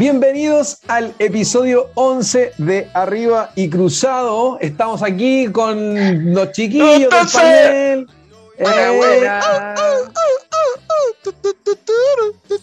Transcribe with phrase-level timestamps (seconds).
[0.00, 4.58] Bienvenidos al episodio 11 de Arriba y Cruzado.
[4.60, 8.06] Estamos aquí con los chiquillos del panel.
[8.58, 9.74] Enhorabuena.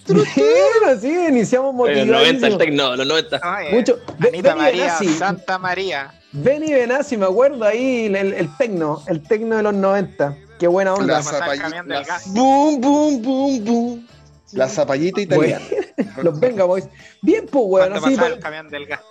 [0.08, 3.42] Bueno, sí, iniciamos Los 90, el tecno, los 90.
[3.58, 4.00] Oye, Mucho.
[4.20, 5.08] Ve- Anita Benny María, Benassi.
[5.18, 6.14] Santa María.
[6.34, 10.38] Benny Benassi, me acuerdo ahí, el, el, el tecno, el tecno de los 90.
[10.60, 11.20] Qué buena onda.
[12.28, 14.08] Boom, boom, boom, boom.
[14.54, 15.66] La zapallita italiana.
[16.24, 16.88] Los Venga Boys.
[17.22, 19.02] Bien, pues, bueno, Cuando así pa- del gas.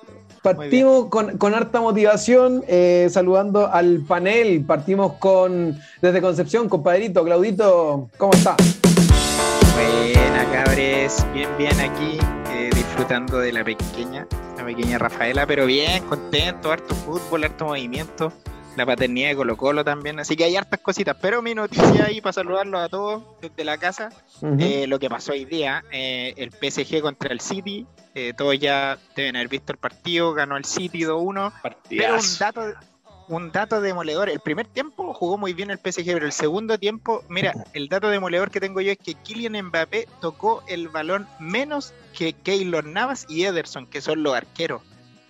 [0.43, 4.65] Partimos con, con harta motivación, eh, saludando al panel.
[4.65, 8.57] Partimos con desde Concepción, compadrito, Claudito, ¿cómo está?
[9.75, 11.25] Buena, cabres.
[11.33, 12.19] Bien, bien aquí.
[12.53, 18.33] eh, disfrutando de la pequeña, la pequeña Rafaela, pero bien, contento, harto fútbol, harto movimiento.
[18.77, 21.17] La paternidad de Colo Colo también, así que hay hartas cositas.
[21.21, 24.09] Pero mi noticia ahí para saludarlos a todos desde la casa.
[24.59, 28.99] Eh, lo que pasó hoy día, eh, el PSG contra el City, eh, todos ya
[29.15, 31.53] deben haber visto el partido, ganó el City 2-1,
[31.89, 32.63] pero un dato,
[33.29, 37.25] un dato demoledor, el primer tiempo jugó muy bien el PSG, pero el segundo tiempo,
[37.29, 41.95] mira, el dato demoledor que tengo yo es que Kylian Mbappé tocó el balón menos
[42.17, 44.83] que Keylor Navas y Ederson, que son los arqueros.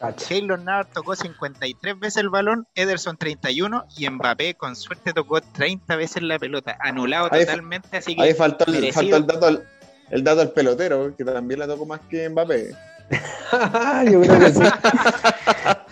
[0.02, 0.26] Cacha.
[0.28, 5.94] Keylor Navas tocó 53 veces el balón, Ederson 31 y Mbappé con suerte tocó 30
[5.94, 8.94] veces la pelota, anulado Ahí- totalmente, así que Ahí faltó el, merecido.
[8.94, 9.64] faltó el dato al,
[10.10, 12.74] el dato al pelotero, que también la tocó más que Mbappé.
[14.10, 14.62] Yo creo que sí.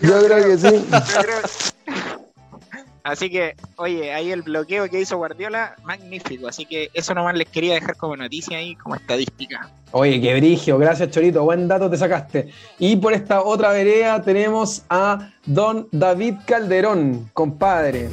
[0.01, 1.71] Yo creo que sí.
[3.03, 6.47] Así que, oye, ahí el bloqueo que hizo Guardiola, magnífico.
[6.47, 9.69] Así que eso nomás les quería dejar como noticia ahí, como estadística.
[9.91, 12.49] Oye, qué brigio, gracias Chorito, buen dato te sacaste.
[12.79, 18.09] Y por esta otra vereda tenemos a don David Calderón, compadre.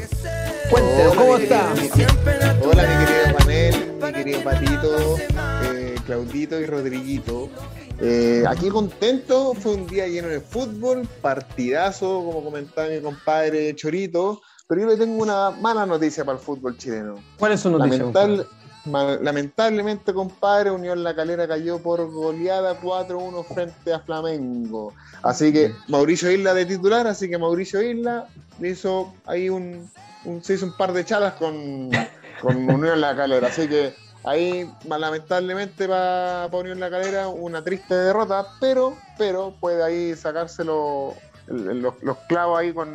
[0.70, 1.72] Cuéntenos, ¿cómo está?
[2.62, 5.16] Hola, mi querido panel, mi querido Patito,
[5.72, 7.50] eh, Claudito y Rodriguito.
[8.00, 14.40] Eh, aquí contento, fue un día lleno de fútbol, partidazo, como comentaba mi compadre Chorito.
[14.68, 17.16] Pero yo le tengo una mala noticia para el fútbol chileno.
[17.38, 18.04] ¿Cuál es su noticia?
[19.20, 24.92] Lamentablemente, compadre, Unión La Calera cayó por goleada 4-1 frente a Flamengo.
[25.22, 28.28] Así que Mauricio Isla de titular, así que Mauricio Isla
[28.62, 29.90] hizo ahí un,
[30.24, 31.90] un- se hizo un par de chalas con,
[32.42, 33.48] con Unión La Calera.
[33.48, 40.14] Así que ahí, lamentablemente para Unión La Calera, una triste derrota, pero, pero puede ahí
[40.14, 41.14] sacárselo.
[41.50, 42.88] El- Los, los clavos ahí con,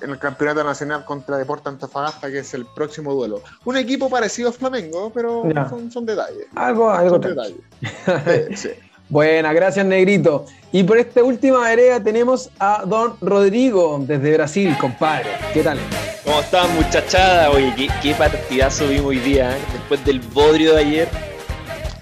[0.00, 3.42] en el campeonato nacional contra Deportes Antofagasta, que es el próximo duelo.
[3.64, 6.46] Un equipo parecido a Flamengo, pero son, son detalles.
[6.54, 7.56] Algo, algo detalles.
[7.80, 8.70] Sí, sí.
[9.08, 10.46] Buena, gracias Negrito.
[10.72, 15.28] Y por esta última vereda tenemos a don Rodrigo desde Brasil, compadre.
[15.52, 15.78] ¿Qué tal?
[16.24, 17.50] ¿Cómo están, muchachada?
[17.50, 19.60] Oye, qué, qué partidazo vimos hoy día, ¿eh?
[19.74, 21.08] Después del bodrio de ayer,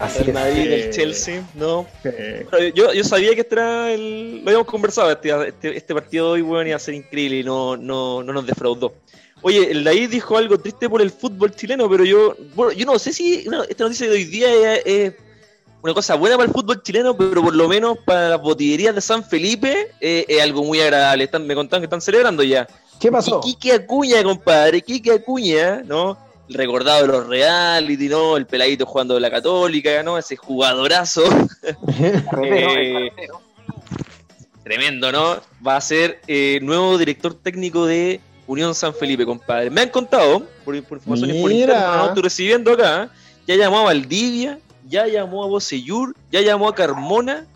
[0.02, 0.32] Así el.
[0.32, 1.86] Madrid, el Chelsea, ¿no?
[2.02, 2.10] Sí.
[2.74, 4.42] Yo, yo sabía que este era el...
[4.42, 7.44] Lo habíamos conversado, este, este, este partido de hoy, bueno, iba a ser increíble y
[7.44, 8.94] no, no, no nos defraudó.
[9.42, 12.98] Oye, el David dijo algo triste por el fútbol chileno, pero yo, bueno, yo no
[12.98, 15.14] sé si no, esta noticia de hoy día es, es
[15.82, 19.00] una cosa buena para el fútbol chileno, pero por lo menos para las botillerías de
[19.00, 21.24] San Felipe eh, es algo muy agradable.
[21.24, 22.68] Están, me contaron que están celebrando ya.
[23.00, 23.40] ¿Qué pasó?
[23.44, 26.16] Y Quique Acuña, compadre, Quique Acuña, ¿no?
[26.52, 28.36] Recordado de los reality, ¿no?
[28.36, 30.18] El peladito jugando de la Católica, ¿no?
[30.18, 31.22] Ese jugadorazo.
[32.44, 33.10] Eh,
[34.62, 35.36] tremendo, ¿no?
[35.66, 39.70] Va a ser eh, nuevo director técnico de Unión San Felipe, compadre.
[39.70, 41.74] Me han contado, por, por informaciones por Mira.
[41.74, 42.06] interno, ¿no?
[42.08, 43.10] estoy recibiendo acá,
[43.46, 44.58] ya llamó a Valdivia,
[44.88, 47.46] ya llamó a Bocellur, ya llamó a Carmona,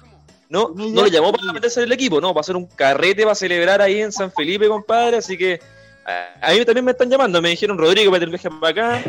[0.48, 0.72] ¿no?
[0.74, 3.82] No lo llamó para meterse en el equipo, no, para hacer un carrete para celebrar
[3.82, 5.60] ahí en San Felipe, compadre, así que
[6.06, 9.02] a, a mí también me están llamando, me dijeron Rodrigo, para el viaje para acá,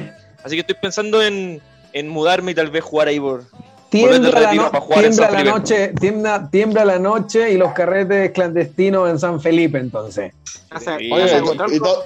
[0.44, 1.62] así que estoy pensando en,
[1.94, 3.44] en mudarme y tal vez jugar ahí por...
[3.90, 7.52] Tiembla la, retiro no- para jugar en tiembla San la noche, tiembla, tiembla la noche
[7.52, 10.34] y los carretes clandestinos en San Felipe, entonces.
[10.78, 11.10] Sí.
[11.12, 11.42] Oye,
[11.72, 12.04] y- to-.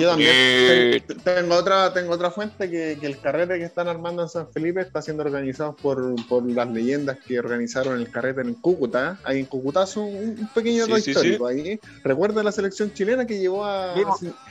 [0.00, 1.02] Yo también Eh.
[1.06, 4.48] ten- tengo otra, tengo otra fuente que, que el carrete que están armando en San
[4.52, 9.18] Felipe está siendo organizado por, por las leyendas que organizaron el carrete en Cúcuta.
[9.24, 11.78] Ahí en Cúcuta es un, un pequeño Sí, histórico ahí.
[12.02, 13.94] ¿Recuerda la selección chilena que llevó a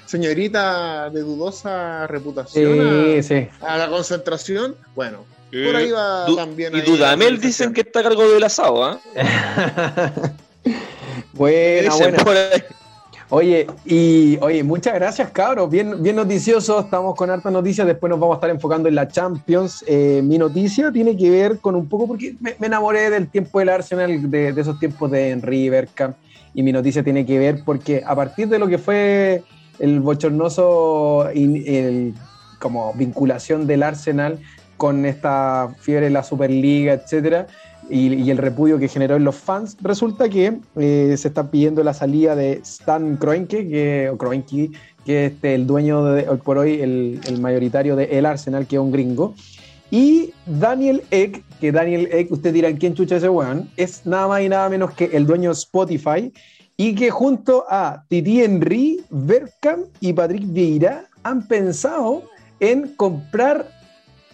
[0.05, 3.47] señorita de dudosa reputación Sí, sí.
[3.61, 4.75] a, a la concentración?
[4.95, 6.75] Bueno, por ahí va Du- también.
[6.75, 8.99] y Dudamel dicen que está a cargo del asado, ¿ah?
[11.33, 12.49] buena, Dicen buena.
[13.33, 15.69] Oye, y oye, muchas gracias, cabros.
[15.69, 16.81] Bien, bien noticioso.
[16.81, 17.87] Estamos con hartas noticias.
[17.87, 19.85] Después nos vamos a estar enfocando en la Champions.
[19.87, 23.69] Eh, mi noticia tiene que ver con un poco, porque me, enamoré del tiempo del
[23.69, 26.17] Arsenal, de, de esos tiempos de Henry Bergkamp.
[26.53, 29.43] Y mi noticia tiene que ver porque a partir de lo que fue
[29.79, 32.13] el bochornoso el-
[32.59, 34.39] como vinculación del Arsenal
[34.75, 37.47] con esta fiebre de la Superliga, etcétera,
[37.91, 41.93] y, el repudio que generó en los fans, resulta que eh, se está pidiendo la
[41.93, 44.71] salida de Stan Kroenke, que, Kroenke,
[45.05, 48.77] que es este, el dueño de, hoy por hoy, el, mayoritario de El Arsenal, que
[48.77, 49.35] es un gringo.
[49.89, 54.41] Y Daniel Eck, que Daniel Eck, usted dirá quién chucha ese weón, es nada más
[54.41, 56.33] y nada menos que el dueño de Spotify
[56.77, 62.23] y que junto a Titi Henry, Berkham y Patrick Vieira han pensado
[62.61, 63.67] en comprar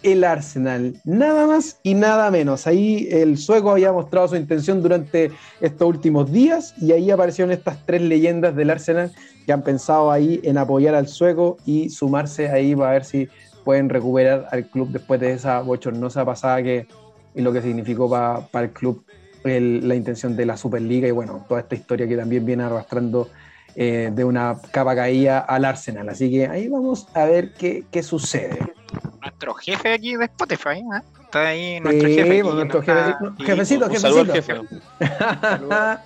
[0.02, 1.00] el Arsenal.
[1.04, 2.66] Nada más y nada menos.
[2.66, 5.30] Ahí el sueco había mostrado su intención durante
[5.60, 9.12] estos últimos días y ahí aparecieron estas tres leyendas del Arsenal
[9.46, 13.28] que han pensado ahí en apoyar al sueco y sumarse ahí para ver si
[13.64, 16.86] pueden recuperar al club después de esa bochornosa pasada que
[17.34, 19.04] y lo que significó para el club
[19.44, 23.28] la intención de la Superliga y bueno, toda esta historia que también viene arrastrando
[23.80, 26.08] eh, de una capa caída al Arsenal.
[26.08, 28.58] Así que ahí vamos a ver qué, qué sucede.
[29.22, 31.02] Nuestro jefe aquí de Spotify, ¿eh?
[31.22, 32.40] está ahí nuestro jefe.
[32.40, 34.64] Aquí, nuestro jefe jefecito, jefecito.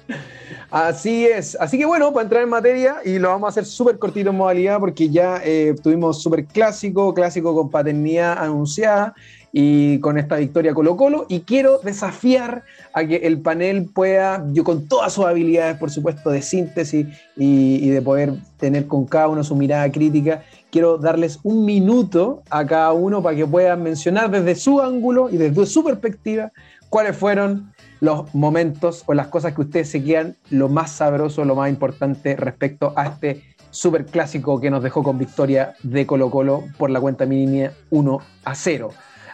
[0.70, 1.56] Así es.
[1.58, 4.36] Así que bueno, para entrar en materia, y lo vamos a hacer súper cortito en
[4.36, 9.14] modalidad, porque ya eh, tuvimos súper clásico, clásico con paternidad anunciada
[9.52, 12.64] y con esta victoria Colo Colo y quiero desafiar
[12.94, 17.06] a que el panel pueda, yo con todas sus habilidades por supuesto de síntesis
[17.36, 22.64] y, de poder tener con cada uno su mirada crítica, quiero darles un minuto a
[22.66, 26.50] cada uno para que puedan mencionar desde su ángulo y desde su perspectiva
[26.88, 31.54] cuáles fueron los momentos o las cosas que ustedes se quedan lo más sabroso, lo
[31.54, 36.64] más importante respecto a este super clásico que nos dejó con victoria de Colo Colo
[36.78, 38.90] por la cuenta mínima 1 a 0.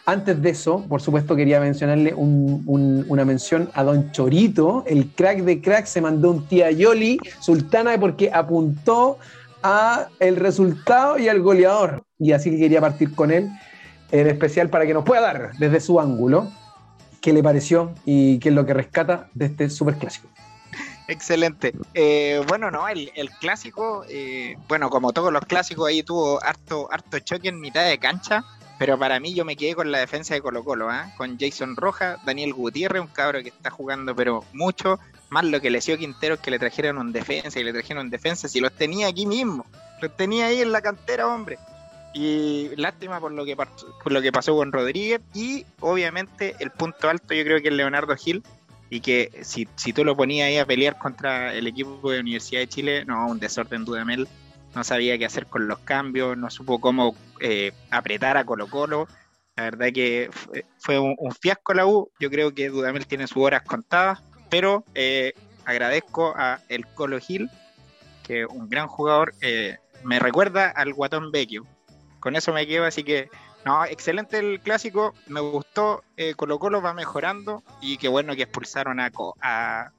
[0.08, 5.60] Antes de eso, por supuesto, quería mencionarle una mención a Don Chorito, el crack de
[5.60, 9.18] crack, se mandó un tía Yoli, sultana, porque apuntó
[9.62, 12.04] a el resultado y al goleador.
[12.18, 13.50] Y así que quería partir con él,
[14.10, 16.50] en especial para que nos pueda dar desde su ángulo
[17.20, 20.26] qué le pareció y qué es lo que rescata de este super clásico.
[21.06, 21.74] Excelente.
[21.92, 27.18] Eh, bueno, no, el, clásico, eh, bueno, como todos los clásicos, ahí tuvo harto, harto
[27.18, 28.46] choque en mitad de cancha.
[28.78, 31.12] Pero para mí yo me quedé con la defensa de Colo Colo, ¿eh?
[31.16, 35.70] con Jason Roja, Daniel Gutiérrez, un cabro que está jugando pero mucho, más lo que
[35.70, 38.72] le dio Quintero que le trajeron un defensa y le trajeron un defensa, si los
[38.72, 39.66] tenía aquí mismo,
[40.00, 41.58] los tenía ahí en la cantera, hombre.
[42.14, 47.08] Y lástima por lo que, por lo que pasó con Rodríguez y obviamente el punto
[47.10, 48.42] alto yo creo que es Leonardo Gil
[48.90, 52.60] y que si, si tú lo ponías ahí a pelear contra el equipo de Universidad
[52.60, 54.26] de Chile, no, un desorden Dudamel
[54.74, 59.08] no sabía qué hacer con los cambios, no supo cómo eh, apretar a Colo Colo.
[59.56, 60.30] La verdad que
[60.78, 62.10] fue, un, fiasco la U.
[62.20, 65.32] Yo creo que Dudamel tiene sus horas contadas, pero eh,
[65.64, 67.50] agradezco a el Colo Gil,
[68.22, 69.34] que un gran jugador.
[69.40, 71.66] Eh, me recuerda al Guatón Vecchio.
[72.20, 73.30] Con eso me quedo, así que
[73.64, 76.04] no, excelente el clásico, me gustó,
[76.36, 79.10] Colo Colo va mejorando y qué bueno que expulsaron a,
[79.40, 79.92] a,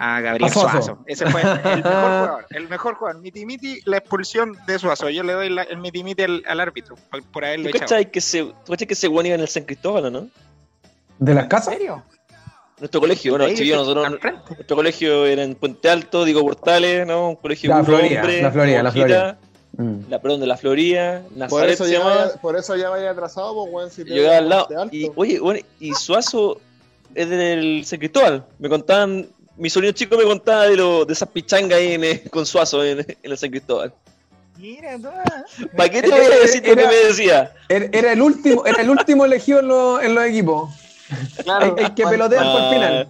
[0.00, 0.98] a Gabriel Suazo.
[1.06, 2.46] Ese fue el mejor jugador.
[2.48, 3.20] El mejor jugador.
[3.20, 5.10] Miti Miti, la expulsión de Suazo.
[5.10, 6.96] Yo le doy el Miti Miti al, árbitro
[7.30, 8.02] por, haberlo ¿Tú echado.
[8.10, 10.28] Que se, ¿Tú que ese buen iba en el San Cristóbal o no?
[11.18, 11.74] ¿De las casas?
[11.74, 12.02] ¿En serio?
[12.78, 14.10] Nuestro colegio, bueno, nosotros,
[14.48, 17.28] nuestro colegio era en Puente Alto, digo Portales, ¿no?
[17.28, 19.38] Un colegio la Florida, la Florida, la Florida.
[20.08, 23.70] La, perdón, de la Florida, por, eso ya vaya, por eso ya vaya atrasado, pues,
[23.70, 24.68] bueno, si te al lado.
[24.90, 26.58] Y, oye, bueno, y Suazo
[27.14, 28.46] es del San Cristóbal.
[28.58, 32.46] Me contaban mi sonido chico me contaba de, lo, de esas pichangas ahí en, con
[32.46, 33.92] Suazo en, el San Cristóbal.
[34.56, 34.98] Mira,
[35.74, 37.54] ¿Para qué te voy a decir lo que me decía?
[37.68, 40.70] Era el último, era el último elegido en, en los equipos.
[41.42, 43.08] Claro, el, que pelotea por el final.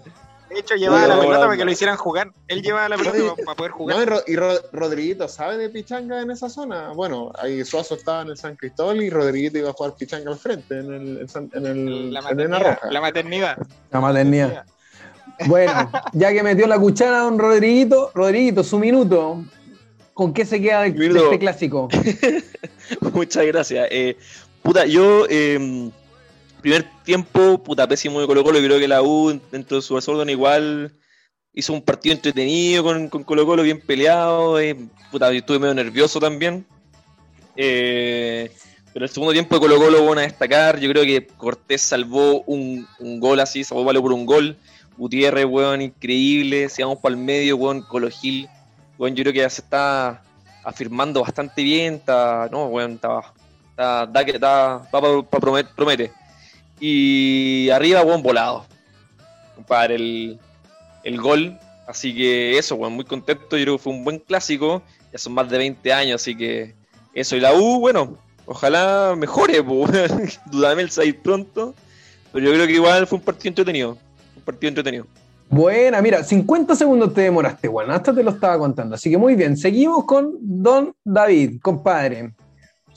[0.51, 2.33] De hecho, llevaba la pelota para que lo hicieran jugar.
[2.49, 4.09] Él llevaba la pelota para poder jugar.
[4.09, 6.89] No, y, Rodriguito, ¿sabe de pichanga en esa zona?
[6.93, 10.39] Bueno, ahí Suazo estaba en el San Cristóbal y Rodriguito iba a jugar pichanga al
[10.39, 13.59] frente, en el, en el, la, maternidad, la maternidad.
[13.93, 14.65] La maternidad.
[15.47, 19.45] Bueno, ya que metió la cuchara don Rodriguito, Rodriguito, su minuto.
[20.15, 21.89] ¿Con qué se queda de, este clásico?
[23.15, 23.89] Muchas gracias.
[23.91, 24.17] Eh,
[24.63, 25.91] puta, yo, em,
[26.61, 28.59] primer tiempo, puta, pésimo de Colo Colo.
[28.59, 30.93] Creo que la U, dentro de su desorden, igual
[31.55, 34.61] hizo un partido entretenido con, con Colo Colo, bien peleado.
[34.61, 34.77] Eh,
[35.11, 36.67] puta, yo estuve medio nervioso también.
[37.57, 38.53] Eh,
[38.93, 40.79] pero el segundo tiempo de Colo Colo, bueno a destacar.
[40.81, 44.57] Yo creo que Cortés salvó un, un gol así, salvó vale por un gol.
[45.01, 46.69] Gutiérrez, weón, increíble.
[46.69, 48.47] Si vamos para el medio, weón, Colo Gil,
[48.99, 50.23] weón, yo creo que ya se está
[50.63, 51.95] afirmando bastante bien.
[51.95, 53.33] Está, no, weón, está,
[53.71, 55.23] está, da que está, para
[55.75, 56.13] promete.
[56.79, 58.67] Y arriba, weón, volado.
[59.67, 60.39] Para el,
[61.03, 61.59] el gol.
[61.89, 63.57] Así que eso, weón, muy contento.
[63.57, 64.83] Yo creo que fue un buen clásico.
[65.11, 66.75] Ya son más de 20 años, así que
[67.15, 67.37] eso.
[67.37, 70.41] Y la U, bueno, ojalá mejore, pues.
[70.53, 71.75] Dudamel salir pronto.
[72.33, 73.97] Pero yo creo que igual fue un partido entretenido
[74.41, 75.07] Un partido entretenido.
[75.49, 78.95] Buena, mira, 50 segundos te demoraste, bueno, hasta te lo estaba contando.
[78.95, 82.33] Así que muy bien, seguimos con Don David, compadre.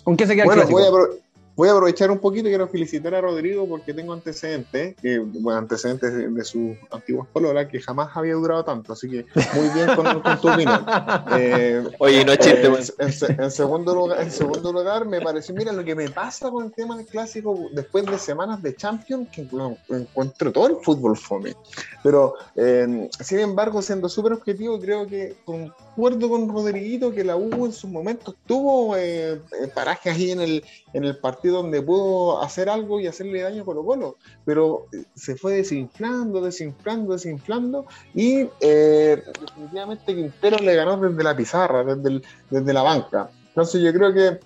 [0.04, 1.23] ¿Con qué se queda el Bueno, voy a,
[1.56, 5.60] voy a aprovechar un poquito y quiero felicitar a Rodrigo porque tengo antecedentes, que, bueno,
[5.60, 9.96] antecedentes de, de sus antiguas pololas que jamás había durado tanto, así que muy bien
[9.96, 10.86] con, con tu opinión.
[11.36, 15.56] Eh, Oye, no es chiste, eh, en, en segundo lugar, en segundo lugar, me pareció,
[15.56, 19.30] mira lo que me pasa con el tema del clásico después de semanas de Champions,
[19.30, 19.48] que
[19.90, 21.56] encuentro todo el fútbol fome.
[22.04, 27.66] Pero, eh, sin embargo, siendo súper objetivo, creo que concuerdo con Rodriguito que la U
[27.66, 32.42] en sus momentos tuvo eh, eh, parajes ahí en el, en el partido donde pudo
[32.42, 37.86] hacer algo y hacerle daño a Colo Colo, pero eh, se fue desinflando, desinflando, desinflando
[38.14, 43.30] y eh, definitivamente Quintero le ganó desde la pizarra, desde, desde la banca.
[43.50, 44.40] Entonces yo creo que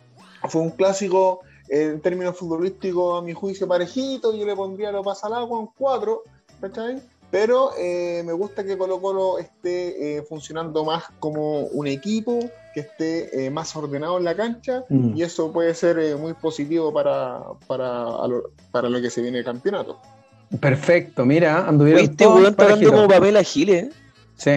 [0.49, 5.03] fue un clásico eh, en términos futbolísticos a mi juicio parejito, yo le pondría lo
[5.03, 6.23] pasa al agua un 4,
[6.61, 7.01] ¿cachai?
[7.29, 12.39] Pero eh, me gusta que Colo Colo esté eh, funcionando más como un equipo,
[12.73, 15.17] que esté eh, más ordenado en la cancha Mm.
[15.17, 19.21] y eso puede ser eh, muy positivo para, para, a lo, para lo que se
[19.21, 19.97] viene el campeonato.
[20.61, 22.91] Perfecto, mira, anduvieron Oye, este todos parejitos.
[22.93, 23.83] como Pamela Giles.
[23.83, 23.91] ¿eh?
[24.37, 24.51] Sí.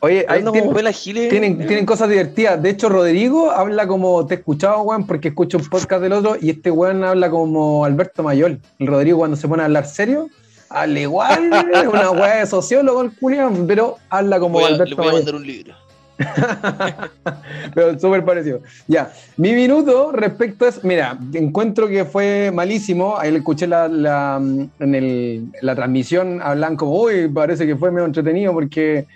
[0.00, 1.28] Oye, ahí tienen, como Pamela Giles.
[1.28, 1.66] tienen, eh.
[1.66, 2.62] tienen cosas divertidas.
[2.62, 6.36] De hecho, Rodrigo habla como te he escuchado, weón, porque escucho un podcast del otro,
[6.40, 8.60] y este weón habla como Alberto Mayol.
[8.78, 10.28] El Rodrigo cuando se pone a hablar serio,
[10.68, 11.50] habla igual,
[11.92, 15.12] una weá de sociólogo el culiao, pero habla como Voy a- le Alberto voy a
[15.12, 15.74] mandar un libro.
[17.74, 18.60] Pero súper parecido.
[18.86, 23.16] Ya, mi minuto respecto es, mira, encuentro que fue malísimo.
[23.18, 27.90] Ahí le escuché la, la, en el- la transmisión, hablan como, uy, parece que fue
[27.90, 29.06] medio entretenido porque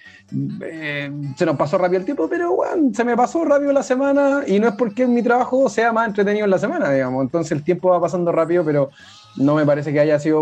[0.63, 4.43] eh, se nos pasó rápido el tiempo, pero bueno, se me pasó rápido la semana
[4.47, 7.23] y no es porque mi trabajo sea más entretenido en la semana, digamos.
[7.23, 8.91] Entonces el tiempo va pasando rápido, pero
[9.37, 10.41] no me parece que haya sido,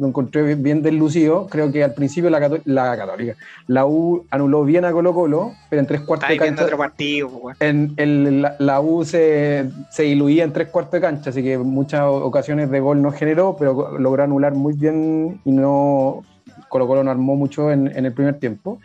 [0.00, 1.48] lo encontré bien- deslucido.
[1.48, 5.52] Creo que al principio la, Cató- la Católica, la U anuló bien a Colo Colo,
[5.68, 9.04] pero en tres cuartos Está de cancha otro partido, pues, en, el- la, la U
[9.04, 13.10] se, se diluía en tres cuartos de cancha, así que muchas ocasiones de gol no
[13.12, 16.22] generó, pero logró anular muy bien y no
[16.70, 18.78] Colo Colo no armó mucho en, en el primer tiempo.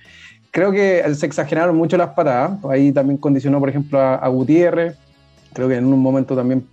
[0.51, 4.95] Creo que se exageraron mucho las patadas, ahí también condicionó, por ejemplo, a, a Gutiérrez,
[5.53, 6.63] creo que en un momento también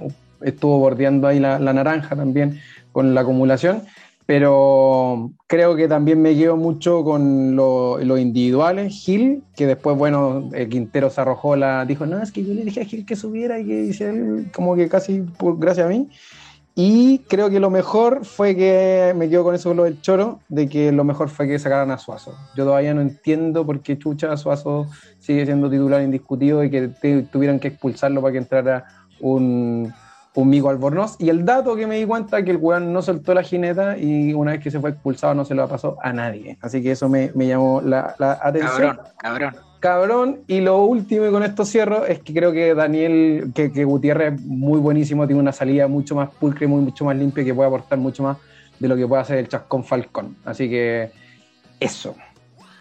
[0.42, 2.60] estuvo bordeando ahí la, la naranja también
[2.92, 3.82] con la acumulación,
[4.26, 8.94] pero creo que también me quedo mucho con lo- los individuales.
[8.94, 11.84] Gil, que después, bueno, el Quintero se arrojó la.
[11.84, 14.50] Dijo, no, es que yo le dije a Gil que subiera y que hiciera el-
[14.52, 16.08] como que casi por, gracias a mí.
[16.76, 20.68] Y creo que lo mejor fue que me quedo con eso, lo del choro, de
[20.68, 22.32] que lo mejor fue que sacaran a Suazo.
[22.56, 24.86] Yo todavía no entiendo por qué Chucha Suazo
[25.18, 28.84] sigue siendo titular indiscutido y que te- tuvieran que expulsarlo para que entrara
[29.20, 29.92] un,
[30.34, 31.16] un Mico Albornoz.
[31.18, 33.98] Y el dato que me di cuenta es que el weón no soltó la jineta
[33.98, 36.56] y una vez que se fue expulsado no se lo pasó a nadie.
[36.60, 38.96] Así que eso me, me llamó la, la atención.
[38.96, 39.56] Cabrón, cabrón.
[39.80, 43.84] Cabrón, y lo último, y con esto cierro, es que creo que Daniel, que, que
[43.84, 47.42] Gutiérrez es muy buenísimo, tiene una salida mucho más pulcra y muy- mucho más limpia
[47.42, 48.36] que puede aportar mucho más
[48.78, 50.36] de lo que puede hacer el Chascón Falcón.
[50.44, 51.10] Así que
[51.80, 52.14] eso.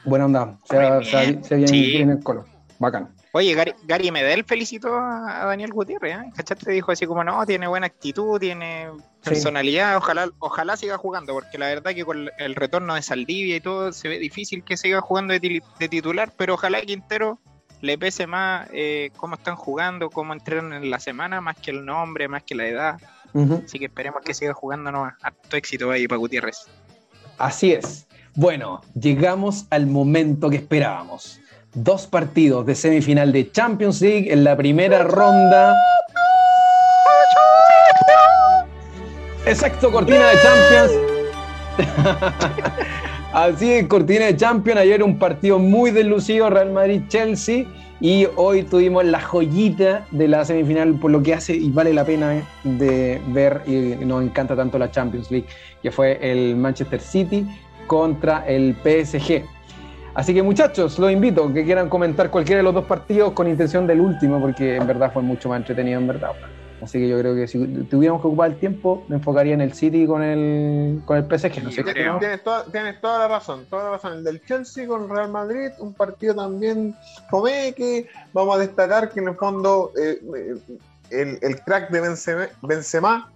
[0.03, 0.58] Buena onda.
[0.65, 1.44] Se, bien.
[1.44, 1.96] se viene Sí.
[1.98, 2.44] en el colo.
[2.79, 3.08] Bacán.
[3.31, 6.31] Oye, Gary, Gary Medel felicitó a a Daniel Gutiérrez, ¿eh?
[6.36, 6.71] ¿Cachaste?
[6.71, 8.89] Dijo así como, no, tiene buena actitud, tiene
[9.21, 9.31] Sí.
[9.31, 13.59] personalidad, ojalá, ojalá siga jugando, porque la verdad que con el retorno de Saldivia y
[13.59, 17.38] todo, se ve difícil que siga jugando de, titular, pero ojalá Quintero
[17.81, 21.86] le pese más eh, cómo están jugando, cómo entrenan en la semana, más que el
[21.86, 23.01] nombre, más que la edad.
[23.63, 25.13] Así que esperemos que siga jugando nomás.
[25.21, 26.65] Harto éxito ahí para Gutiérrez.
[27.38, 28.07] Así es.
[28.33, 31.39] Bueno, llegamos al momento que esperábamos.
[31.76, 35.76] Dos partidos de semifinal de Champions League en la primera ronda.
[39.46, 40.92] Exacto, cortina de Champions.
[43.34, 44.80] Así cortina de Champions.
[44.80, 47.66] Ayer un partido muy deslucido, Real Madrid-Chelsea.
[48.02, 52.04] Y hoy tuvimos la joyita de la semifinal, por lo que hace y vale la
[52.04, 53.62] pena eh, de ver.
[53.68, 55.48] Y nos encanta tanto la Champions League,
[55.84, 57.46] que fue el Manchester City
[57.86, 59.59] contra el PSG.
[60.13, 63.86] Así que muchachos, los invito que quieran comentar cualquiera de los dos partidos con intención
[63.86, 66.32] del último, porque en verdad fue mucho más entretenido en verdad.
[66.82, 69.74] Así que yo creo que si tuviéramos que ocupar el tiempo, me enfocaría en el
[69.74, 71.51] City con el, con el PSG.
[72.20, 74.13] Tienes toda, tienes toda la razón, toda la razón.
[74.13, 76.96] El del Chelsea con Real Madrid, un partido también
[77.75, 80.78] que Vamos a destacar que en el fondo eh, eh,
[81.10, 83.32] el, el crack de Benzema, Benzema,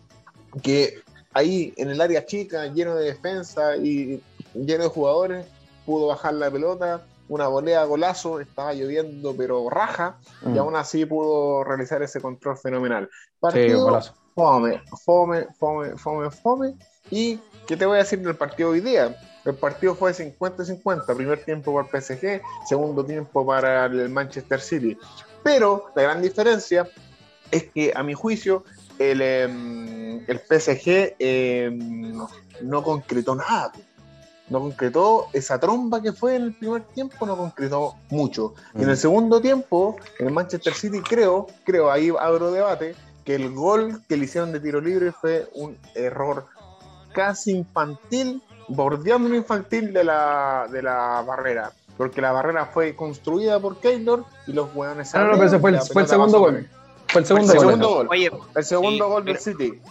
[0.61, 0.95] que
[1.33, 4.21] ahí en el área chica, lleno de defensa y
[4.53, 5.45] lleno de jugadores,
[5.85, 10.57] pudo bajar la pelota una volea golazo, estaba lloviendo pero raja, y Mm.
[10.59, 13.09] aún así pudo realizar ese control fenomenal.
[13.11, 14.13] Sí, Partido golazo.
[14.35, 16.73] fome, fome, fome, fome, fome.
[17.09, 19.15] ¿Y qué te voy a decir del partido hoy día?
[19.45, 24.97] El partido fue 50-50, primer tiempo para el PSG, segundo tiempo para el Manchester City.
[25.43, 26.87] Pero la gran diferencia
[27.51, 28.63] es que, a mi juicio,
[28.99, 32.13] el, em, el PSG em,
[32.61, 33.71] no concretó nada.
[34.49, 38.53] No concretó esa tromba que fue en el primer tiempo, no concretó mucho.
[38.75, 43.53] Y en el segundo tiempo, el Manchester City creo, creo, ahí abro debate, que el
[43.53, 46.45] gol que le hicieron de tiro libre fue un error
[47.13, 51.71] casi infantil, bordeando un infantil de la, de la barrera.
[51.95, 55.59] Porque la barrera fue construida por Keylor y los hueones Ah, no, no, pero ese
[55.59, 56.67] fue el, fue segundo gol.
[57.07, 57.65] Fue el segundo El gol.
[57.67, 58.07] segundo gol.
[58.09, 59.81] Oye, El segundo Sí, gol del pero- City.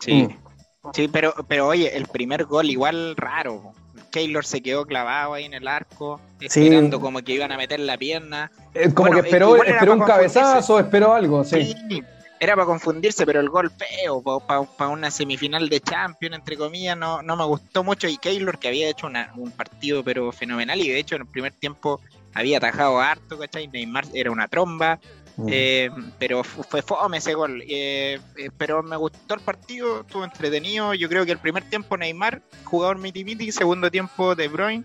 [0.00, 0.22] sí.
[0.24, 0.49] Mm.
[0.94, 3.72] Sí, pero, pero oye, el primer gol igual raro.
[4.10, 6.46] Keylor se quedó clavado ahí en el arco, Sí.
[6.46, 8.50] esperando como que iban a meter la pierna.
[8.74, 11.74] Eh, como Bueno, que esperó, esperó un cabezazo, esperó algo, sí.
[11.88, 12.02] Sí,
[12.40, 17.22] era para confundirse, pero el gol feo, para una semifinal de Champions, entre comillas, no,
[17.22, 18.08] no me gustó mucho.
[18.08, 21.28] Y Keylor, que había hecho una- un partido pero fenomenal, y de hecho en el
[21.28, 22.00] primer tiempo
[22.34, 23.68] había atajado harto, ¿cachai?
[23.68, 24.98] Neymar era una tromba,
[25.40, 25.48] Mm.
[25.50, 27.62] eh, pero fu- fue fome ese gol.
[27.66, 30.92] eh, eh, pero me gustó el partido, estuvo entretenido.
[30.94, 34.84] Yo creo que el primer tiempo Neymar, jugador miti miti, segundo tiempo De Bruyne.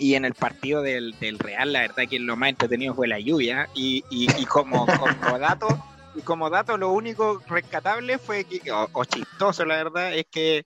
[0.00, 3.18] Y en el partido del, del Real, la verdad que lo más entretenido fue la
[3.18, 3.68] lluvia.
[3.74, 5.66] Y, y, y como, como dato,
[6.14, 10.64] y como dato, lo único rescatable fue que, o, o chistoso, la verdad, es que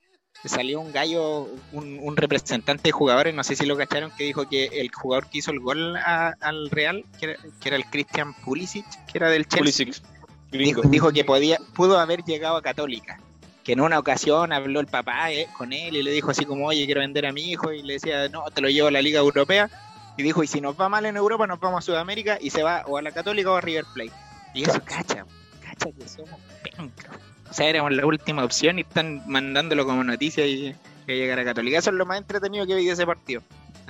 [0.48, 4.48] salió un gallo, un, un representante de jugadores, no sé si lo cacharon, que dijo
[4.48, 7.84] que el jugador que hizo el gol a- al Real, que era, que era el
[7.86, 10.04] Christian Pulisic, que era del Chelsea, Pulisic.
[10.50, 10.80] Gringo.
[10.82, 13.18] dijo, dijo que podía, pudo haber llegado a Católica.
[13.64, 16.66] Que en una ocasión habló el papá eh, con él y le dijo así como,
[16.66, 17.72] oye, quiero vender a mi hijo.
[17.72, 19.70] Y le decía, no, te lo llevo a la Liga Europea.
[20.16, 22.64] Y dijo, y si nos va mal en Europa, nos vamos a Sudamérica y se
[22.64, 24.10] va o a la Católica o a River Plate.
[24.52, 25.24] Y eso, cacha,
[25.62, 27.16] cacha que somos pencas.
[27.52, 30.74] O sea, éramos la última opción y están mandándolo como noticia y
[31.06, 31.76] que llegar a Católica.
[31.76, 33.42] Eso es lo más entretenido que vi de ese partido.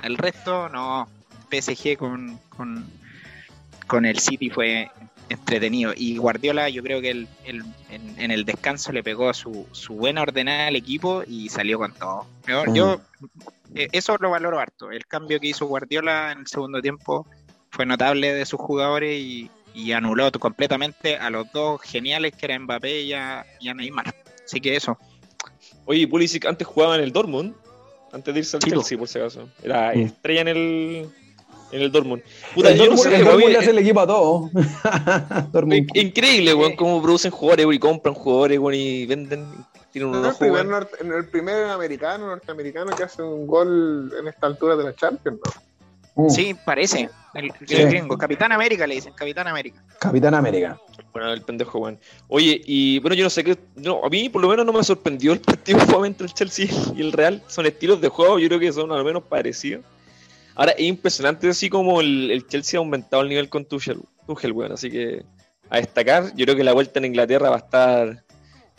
[0.03, 1.07] El resto, no.
[1.49, 2.85] PSG con, con,
[3.87, 4.91] con el City fue
[5.29, 5.93] entretenido.
[5.95, 9.93] Y Guardiola, yo creo que el, el- en, en el descanso le pegó su, su
[9.93, 12.27] buena ordenada al equipo y salió con todo.
[12.45, 12.73] Yo, Mm.
[12.75, 13.01] yo,
[13.75, 14.91] eh, eso lo valoro harto.
[14.91, 17.25] El cambio que hizo Guardiola en el segundo tiempo
[17.69, 22.63] fue notable de sus jugadores y, y anuló completamente a los dos geniales que eran
[22.63, 24.13] Mbappé y a, y a Neymar.
[24.45, 24.97] Así que eso.
[25.85, 27.53] Oye, Pulisic antes jugaba en el Dortmund,
[28.11, 28.69] antes de irse al po.
[28.69, 29.49] Chelsea, por si acaso.
[29.63, 29.99] Era Mm.
[30.01, 31.09] estrella en el,
[31.71, 32.21] en el Dortmund.
[32.53, 34.51] Puta, el yo no Dortmund, sé, el Dortmund le hace el equipo a todos.
[35.51, 35.73] Dortmund.
[35.73, 39.47] in- Increíble, weón, cómo producen jugadores, weón, y compran jugadores, weón, y venden,
[39.91, 40.89] tienen No, unos el, primer jugadores.
[40.91, 44.95] norte- en el primer americano, norteamericano que hace un gol en esta altura de la
[44.95, 45.51] Champions, ¿no?
[46.15, 47.09] Uh, Sí, parece.
[47.33, 47.75] El, el Sí.
[47.85, 48.17] gringo.
[48.17, 49.83] Capitán América le dicen, Capitán América.
[49.99, 50.79] Capitán América.
[51.11, 51.99] Bueno, el pendejo, weón.
[52.27, 53.57] Oye, y bueno, yo no sé qué.
[53.75, 56.67] No, a mí por lo menos no me sorprendió el partido fue entre el Chelsea
[56.95, 57.41] y el Real.
[57.47, 59.83] Son estilos de juego, yo creo que son al menos parecidos.
[60.55, 64.51] Ahora, es impresionante así como el, el Chelsea ha aumentado el nivel con Tuchel, Tuchel,
[64.51, 64.71] weón.
[64.73, 65.23] Así que
[65.71, 68.23] a destacar, yo creo que la vuelta en Inglaterra va a estar.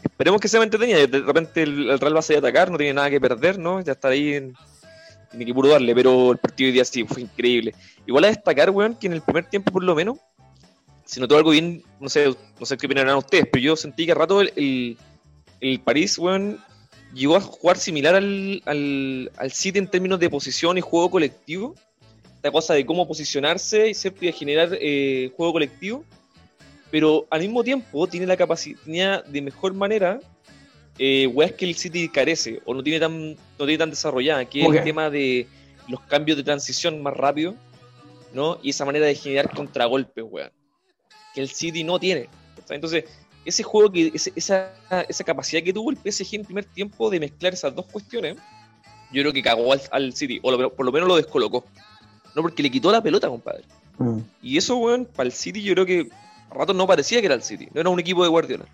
[0.05, 1.05] Esperemos que sea entretenida.
[1.07, 3.59] De repente el, el Real va a salir a atacar, no tiene nada que perder,
[3.59, 3.81] ¿no?
[3.81, 4.55] Ya está ahí en.
[5.35, 7.75] Tiene que puro darle, pero el partido de día sí fue increíble.
[8.07, 10.19] Igual a destacar, weón, que en el primer tiempo por lo menos
[11.05, 14.13] se notó algo bien, no sé, no sé qué opinarán ustedes, pero yo sentí que
[14.13, 14.97] a rato el,
[15.61, 16.59] el, París, weón,
[17.13, 21.75] llegó a jugar similar al, al, al City en términos de posición y juego colectivo.
[22.37, 24.25] Esta cosa de cómo posicionarse y ¿cierto?
[24.25, 26.05] y generar eh, juego colectivo.
[26.91, 30.21] Pero al mismo tiempo tiene la capacidad, de mejor manera
[30.99, 34.61] eh, weas que el City carece o no tiene tan, no tiene tan desarrollada, que
[34.61, 35.47] es el tema de
[35.89, 37.55] los cambios de transición más rápido,
[38.33, 38.59] ¿no?
[38.63, 40.51] Y esa manera de generar contragolpes, weón.
[41.35, 42.29] Que el City no tiene.
[42.69, 43.05] Entonces,
[43.45, 44.73] ese juego, que ese- esa,
[45.09, 48.37] esa capacidad que tuvo el PSG en primer tiempo de mezclar esas dos cuestiones,
[49.13, 51.65] yo creo que cagó al, al City, o lo- por lo menos lo descolocó.
[52.35, 53.65] No, porque le quitó la pelota, compadre.
[53.99, 54.19] Mm.
[54.43, 56.09] Y eso, weón, para el City yo creo que
[56.51, 58.65] a ratos no parecía que era el City, no era un equipo de Guardiola.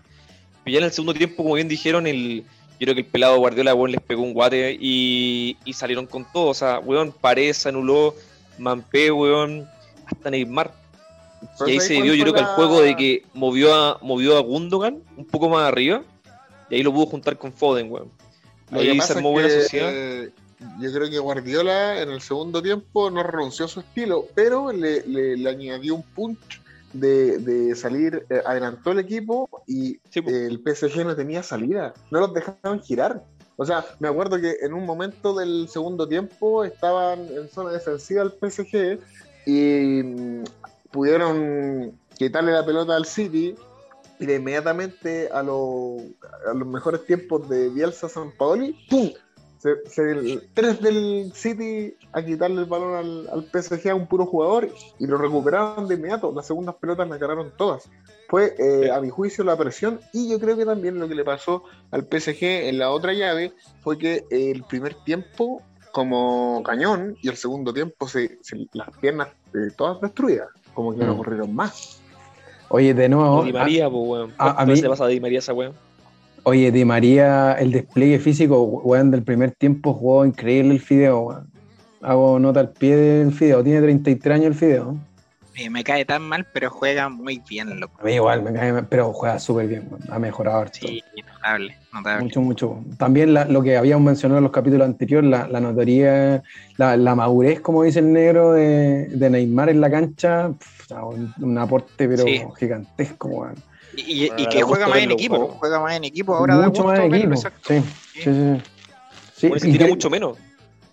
[0.65, 2.43] Ya en el segundo tiempo, como bien dijeron, el,
[2.79, 6.25] yo creo que el pelado Guardiola, weón, les pegó un guate y, y salieron con
[6.31, 6.47] todo.
[6.49, 8.15] O sea, weón, Paredes anuló,
[8.57, 9.67] Mampé, weón,
[10.05, 10.73] hasta Neymar.
[11.57, 13.73] Pero Y ahí ¿sabes se vio, yo creo que el la- juego de que movió
[13.73, 16.03] a, movió a Gundogan un poco más arriba
[16.69, 18.09] y ahí lo pudo juntar con Foden, weón.
[18.71, 19.89] Ahí se armó buena sociedad.
[19.91, 20.29] eh,
[20.79, 25.01] yo creo que Guardiola en el segundo tiempo no renunció a su estilo, pero le,
[25.07, 26.61] le- le añadió un punch
[26.93, 30.29] de, de salir, eh, adelantó el equipo y Sí, po.
[30.29, 33.23] el PSG no tenía salida, no los dejaban girar.
[33.57, 38.23] O sea, me acuerdo que en un momento del segundo tiempo estaban en zona defensiva
[38.23, 38.99] el PSG
[39.45, 40.43] y mm,
[40.91, 43.55] pudieron quitarle la pelota al City
[44.19, 46.01] y de inmediatamente a, los
[46.47, 49.11] a los mejores tiempos de Bielsa San Paoli, ¡pum!
[49.61, 54.25] Se, se- tres del City a quitarle el balón al, al PSG a un puro
[54.25, 56.33] jugador y lo recuperaron de inmediato.
[56.35, 57.87] Las segundas pelotas la ganaron todas.
[58.27, 61.23] Fue, eh, a mi juicio, la presión y yo creo que también lo que le
[61.23, 67.27] pasó al PSG en la otra llave fue que el primer tiempo como cañón y
[67.29, 71.17] el segundo tiempo se, se- las piernas eh, todas destruidas, como que no Mm.
[71.17, 72.01] corrieron más.
[72.69, 73.43] Oye, de nuevo.
[73.43, 74.33] Di María, pues, weón.
[74.39, 75.73] a- a ¿Cuántas mí- le pasa a Di María esa weón?
[76.43, 81.51] Oye, Di María, el despliegue físico, weón, del primer tiempo jugó increíble el Fideo, weón.
[82.01, 84.97] Hago nota al pie del Fideo, tiene 33 años el Fideo.
[85.55, 87.93] Eh, me cae tan mal, pero juega muy bien, loco.
[88.01, 90.01] A mí igual, me cae mal, pero juega súper bien, weón.
[90.09, 90.79] ha mejorado harto.
[90.87, 92.23] Sí, notable, notable.
[92.23, 92.83] Mucho, mucho.
[92.97, 96.41] También la- lo que habíamos mencionado en los capítulos anteriores, la, la notoría,
[96.77, 100.80] la, la madurez, como dice el negro, de, de Neymar en la cancha, pf, o
[100.91, 102.41] sea, un, un aporte pero Sí.
[102.59, 103.55] gigantesco, weón.
[103.95, 106.35] Y, y- y Bueno, que da juega más en verlo equipo, juega más en equipo
[106.35, 106.55] ahora.
[106.55, 107.33] da mucho gusto más verlo, equipo.
[107.33, 107.59] exacto.
[107.67, 107.81] Sí,
[108.13, 108.31] sí, sí.
[108.33, 108.61] sí.
[109.35, 110.37] Sí, Bueno, se y tira que- mucho menos.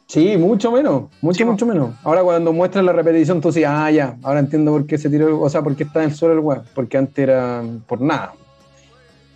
[0.07, 1.95] Sí, mucho menos, mucho, Sí, mucho menos.
[2.03, 5.39] Ahora cuando muestran la repetición, tú dices, ah, ya, ahora entiendo por qué se tiró,
[5.39, 8.33] o sea, por qué está en el suelo el weón, porque antes era por nada.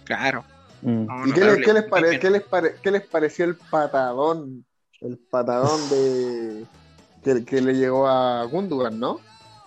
[0.05, 0.45] Claro.
[0.81, 1.05] Mm.
[1.07, 1.65] No, ¿Y qué les, notable.
[1.67, 2.21] qué les pare- Bien.
[2.21, 4.65] qué les pare- qué les pareció el patadón?
[5.01, 6.65] El patadón de
[7.23, 9.21] que, que le llegó a Gundogan, ¿no?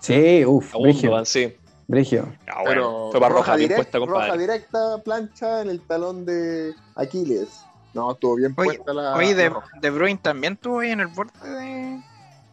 [0.05, 1.53] Sí, uff, Brigio, sí.
[1.87, 2.27] Brigio.
[2.47, 3.09] Ah, bueno.
[3.11, 7.63] Fue para roja, bien direct- puesta, roja directa, plancha en el talón de Aquiles.
[7.93, 9.15] No, estuvo bien Oye, puesta la.
[9.15, 12.01] Oye, de, de Bruyne también estuvo ahí en el borde de,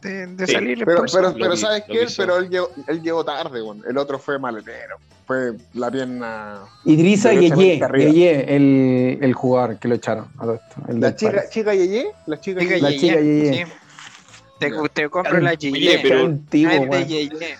[0.02, 1.16] de, de Sí, salir Pero, expulso.
[1.18, 2.06] pero, Lo pero ¿sabes qué?
[2.16, 4.96] Pero él llegó, él llegó tarde, el otro fue maletero.
[5.26, 6.60] Fue la pierna.
[6.84, 8.12] Idrissa Derechamente Yeye.
[8.12, 10.76] Yeye, el, el jugador que lo echaron a todo esto.
[10.88, 12.80] el La chica, chica Yeye, la chica Yeye.
[12.80, 13.66] la Yeye, chica Yeye.
[13.66, 13.72] sí.
[14.70, 15.98] Te, te compro la oye, Yeye.
[16.02, 17.56] pero- antiguo, Ah, es de.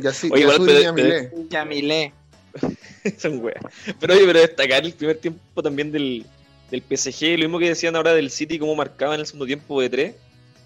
[0.00, 1.30] Yasi- Oye, igual, pero- Yamile.
[1.48, 2.12] Yamile.
[3.18, 3.60] Son weas.
[4.00, 6.24] Pero oye, pero destacar el primer tiempo también del,
[6.70, 9.80] del PSG, lo mismo que decían ahora del City, cómo marcaba en el segundo tiempo
[9.80, 10.14] de tres.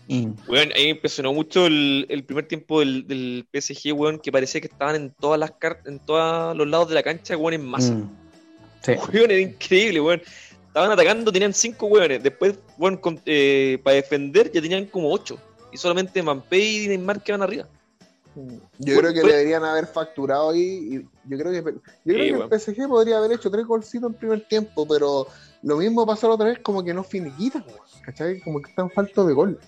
[0.09, 0.33] Mm.
[0.48, 4.33] Weón, a mí me impresionó mucho el, el primer tiempo del, del PSG, weón, que
[4.33, 7.54] parecía que estaban en todas las cartas, en todos los lados de la cancha, weón,
[7.54, 7.92] en masa.
[7.92, 8.11] Mm.
[8.83, 8.92] Sí.
[9.12, 10.22] Weón, era increíble, weón.
[10.68, 12.22] Estaban atacando, tenían cinco weones.
[12.22, 15.38] Después, weón, con- eh, para defender ya tenían como ocho.
[15.72, 17.68] Y solamente Mbappé y Neymar que van arriba.
[18.78, 20.61] Yo creo que deberían haber facturado ahí.
[20.61, 21.62] Y yo creo que, yo
[22.04, 22.48] creo Sí, que weón.
[22.52, 25.26] el PSG podría haber hecho tres golcitos en primer tiempo, pero
[25.62, 27.64] lo mismo pasó la otra vez, como que no finiquitan,
[28.02, 28.40] ¿cachai?
[28.40, 29.59] Como que están faltos de gol.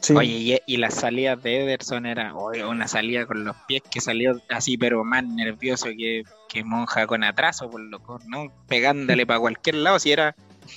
[0.00, 0.14] Sí.
[0.16, 4.00] Oye, y, y las salidas de Ederson era oye, una salida con los pies que
[4.00, 8.52] salió así, pero más nervioso que, que monja con atraso, por loco, ¿no?
[8.66, 10.34] Pegándole para cualquier lado, si era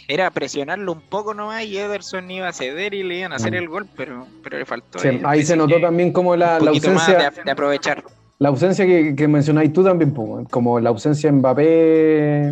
[0.07, 3.55] era presionarlo un poco nomás y Ederson iba a ceder y le iban a hacer
[3.55, 4.99] el gol, pero, pero le faltó.
[4.99, 8.03] Sí, ahí, se notó que también como la, la ausencia, de, de aprovechar.
[8.39, 10.11] la ausencia que, que mencionáis tú también,
[10.49, 11.63] como la ausencia de Mbappé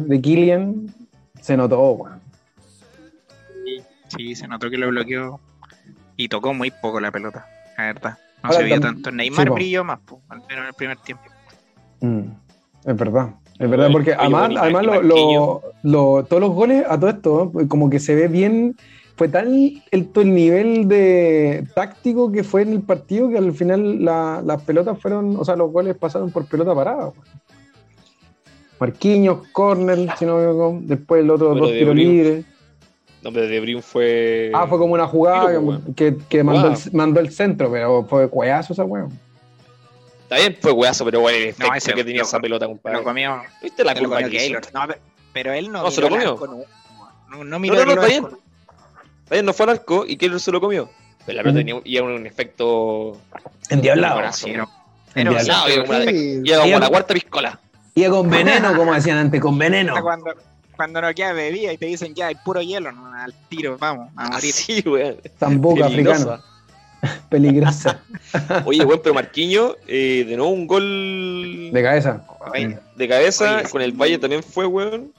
[0.06, 0.94] de Kylian,
[1.42, 2.22] se notó, weón.
[4.16, 5.40] Sí, se notó que lo bloqueó
[6.16, 8.18] y tocó muy poco la pelota, la verdad.
[8.44, 9.12] No Ahora se vio tanto.
[9.12, 11.24] Neymar sí, brilló más, po, al menos en el primer tiempo.
[12.02, 12.24] Mm,
[12.86, 17.10] Es verdad, es verdad, porque además, además lo- lo- lo- todos los goles a todo
[17.10, 17.68] esto, ¿no?
[17.68, 18.76] como que se ve bien,
[19.16, 24.42] fue tal el, nivel de táctico que fue en el partido que al final la-
[24.44, 27.10] las pelotas fueron, o sea, los goles pasaron por pelota parada.
[27.10, 27.14] weón.
[28.80, 32.46] Marquinhos, corner, si no me equivoco, después el otro Bueno, dos de tiros libres.
[33.24, 34.52] No, pero De fue.
[34.54, 38.04] Ah, fue como una jugada Tiro, pues, que, que mandó, el, mandó el centro, pero
[38.04, 39.10] fue cueazo esa weón.
[40.36, 42.98] Está bien, fue weazo, pero bueno, el efecto ese que tenía lo- esa pelota, compadre.
[42.98, 44.60] Lo comió, ¿Viste la comió que hizo?
[44.74, 45.00] No, pe-
[45.32, 46.32] pero él no, No, se lo comió.
[46.34, 48.26] arco, no, no, no miró No, no, no, está bien.
[49.24, 50.90] Está bien, no fue al arco y Keylor se lo comió.
[51.26, 53.18] Pero la pelota tenía y era un efecto.
[53.70, 54.34] Endiablado.
[54.34, 54.68] Sí, weón.
[55.16, 56.14] Era como la- perfecto.
[56.44, 57.60] Y era como Iba- la cuarta piscola.
[57.96, 59.94] Y con veneno, como decían antes, con veneno.
[60.02, 60.34] Cuando,
[60.76, 64.10] cuando no queda bebida y te dicen ya hay puro hielo, no, al tiro, vamos,
[64.16, 64.50] a morir.
[64.52, 65.18] Así, weón.
[65.40, 66.34] Zambuca Peligrosa.
[66.34, 66.53] africano.
[67.30, 68.02] Peligrosa.
[68.66, 72.26] Oye, bueno, pero Marquinho, eh, de nuevo un gol De cabeza.
[72.52, 73.58] Oye, de cabeza.
[73.60, 73.92] Oye, con el.
[73.94, 75.12] Valle también fue, weón.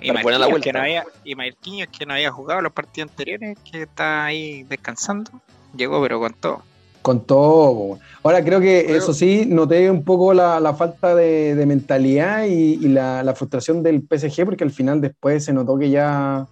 [0.00, 0.64] Y buena la vuelta.
[0.64, 4.64] que no había, y Marquinhos que no había jugado los partidos anteriores, que está ahí
[4.64, 5.30] descansando,
[5.76, 6.62] llegó pero con todo.
[7.00, 7.98] Con todo.
[8.24, 12.44] Ahora creo que Pero- eso sí, noté un poco la, la falta de, de mentalidad
[12.46, 16.46] y, y la, la frustración del PSG, porque al final después se notó que ya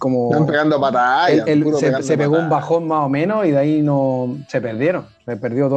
[0.00, 1.30] como Están pegando patadas.
[1.30, 4.60] él- él se, se pegó un bajón más o menos y de ahí no se
[4.60, 5.06] perdieron.
[5.26, 5.68] Se perdió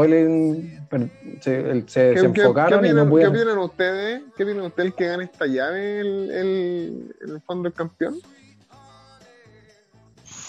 [0.90, 1.10] per-
[1.42, 4.22] se, se- ¿Qué, se qué- enfocaron qué y no opinan, ¿Qué opinan ustedes?
[4.38, 8.16] ¿Qué opinan ustedes que gane esta llave el, el, el fondo del campeón?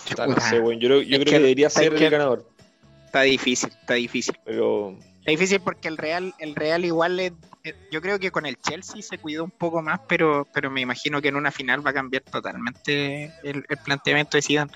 [0.09, 0.79] Puta, no sé, weón.
[0.79, 2.47] Yo, creo- yo Es creo que, que- debería ser que- el ganador.
[3.07, 4.35] Está difícil, está difícil.
[4.45, 7.33] Pero Está difícil porque el Real, el Real igual es-
[7.91, 11.23] yo creo que con el Chelsea se cuidó un poco más, pero, pero me imagino
[11.23, 14.71] que en una final va a cambiar totalmente el, el planteamiento de Zidane.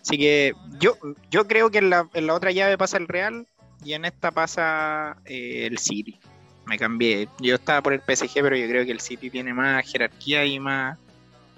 [0.00, 0.96] Así que yo,
[1.30, 3.46] yo creo que en la, en la otra llave pasa el Real
[3.84, 6.18] y en esta pasa eh, el City.
[6.66, 7.28] Me cambié.
[7.40, 10.58] Yo estaba por el PSG, pero yo creo que el City tiene más jerarquía y
[10.58, 10.98] más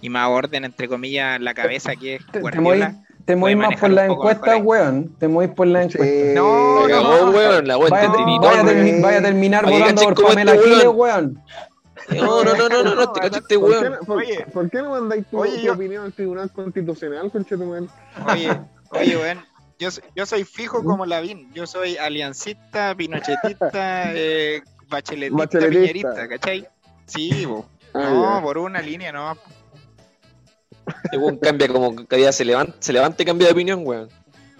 [0.00, 3.02] y más orden, entre comillas, en la cabeza que es Guardiola.
[3.24, 5.14] Te movís más por encuestas, mejor weón.
[5.18, 6.34] Te movís por las encuestas.
[6.34, 9.02] No, no, weón, la weón Vaya, a termi- weón.
[9.02, 11.42] vaya a terminar Oye, votando por Pamela este Giles, weón.
[12.10, 13.82] No, no, no, no, no, no, te cacho ¿Por weón.
[13.82, 14.46] qué, por, Oye.
[14.52, 17.88] por qué no mandáis tu, Oye, tu yo- opinión al Tribunal Constitucional, conchetumal?
[18.30, 18.60] Oye,
[18.90, 19.38] oye, weón.
[19.78, 21.50] Yo, soy- yo soy fijo como Lavín.
[21.54, 25.80] Yo soy aliancista, pinochetista, eh, bacheletista, Bacheletista.
[25.80, 26.68] piñerista, ¿cachai?
[27.06, 27.64] Sí, bo.
[27.94, 29.36] Ah, no, por una línea, no.
[31.12, 34.08] Weón cambia como cada día se levanta, se levanta y cambia de opinión, weón.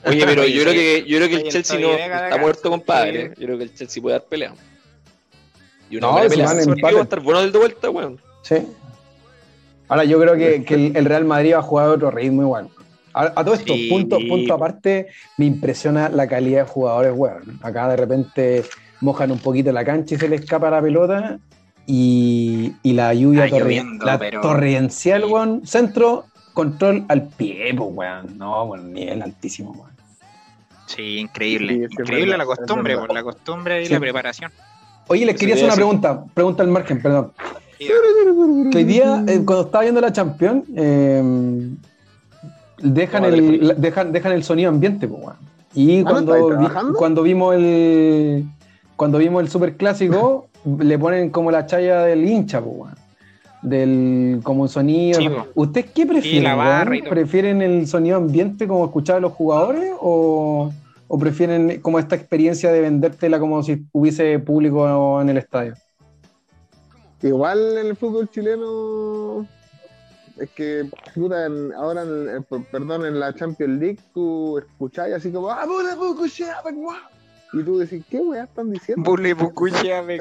[0.07, 3.31] Oye, pero yo creo que yo creo que el el Chelsea no está muerto, compadre.
[3.39, 4.53] Yo creo que el Chelsea puede dar pelea.
[5.91, 6.53] Y una No, buena pelea.
[6.53, 6.95] empate.
[6.95, 8.21] va a estar bueno el de vuelta, weón.
[8.43, 8.57] Sí.
[9.89, 12.43] Ahora yo creo que, que el, el Real Madrid va a jugar a otro ritmo
[12.43, 12.69] igual.
[13.13, 13.89] A, a todo esto, Sí.
[13.89, 17.59] punto, punto aparte, me impresiona la calidad de jugadores, weón.
[17.63, 18.65] Acá de repente
[19.01, 21.39] mojan un poquito la cancha y se le escapa la pelota.
[21.87, 25.67] Y, y la lluvia Está torre- lloviendo, la pero- torrencial, weón.
[25.67, 26.25] Centro,
[26.55, 28.39] control al pie, pues, weón.
[28.39, 29.91] No, bueno, nivel altísimo, weón.
[30.87, 31.75] Sí, increíble.
[31.75, 33.93] Sí, increíble verdad, la costumbre, por la costumbre y Sí.
[33.93, 34.51] la preparación.
[35.09, 36.25] Oye, les Eso quería hacer una pregunta.
[36.33, 37.33] Pregunta al margen, perdón.
[37.79, 41.23] Que hoy día, eh, cuando estaba viendo la Champions, eh,
[42.79, 45.37] dejan, el, la- dejan, dejan el sonido ambiente, pues, weón.
[45.75, 48.45] Y Ah, ¿no cuando, vi- cuando vimos el
[48.97, 50.47] cuando vimos el super clásico,
[50.79, 52.95] le ponen como la chaya del hincha, pues, weón.
[53.65, 55.19] Del como un sonido.
[55.19, 55.29] Sí.
[55.55, 56.45] ¿Ustedes qué prefieren?
[56.45, 56.95] la barra weón?
[56.97, 57.11] y todo.
[57.11, 60.71] ¿Prefieren el sonido ambiente como escuchar a los jugadores o,
[61.09, 65.75] o prefieren como esta experiencia de vendértela como si hubiese público en el estadio?
[67.23, 69.47] Igual en el fútbol chileno
[70.39, 75.31] es que en- ahora en, en- per- perdón en la Champions League tú escuchás así
[75.33, 76.97] como ah puta, puta, escuchá, pues, guau".
[77.55, 80.19] Y tú decís qué weá están diciendo Bule bucuya, me-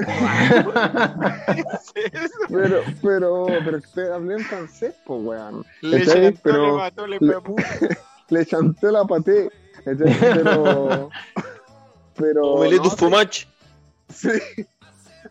[2.50, 7.28] pero pero pero que hablé en francés pues weón Le Pero- le mató, le le-
[7.42, 7.56] pegó.
[8.30, 9.50] le chanté la paté
[9.84, 11.10] pero
[12.16, 13.48] pero no du sé, fromage.
[14.10, 14.30] Sí.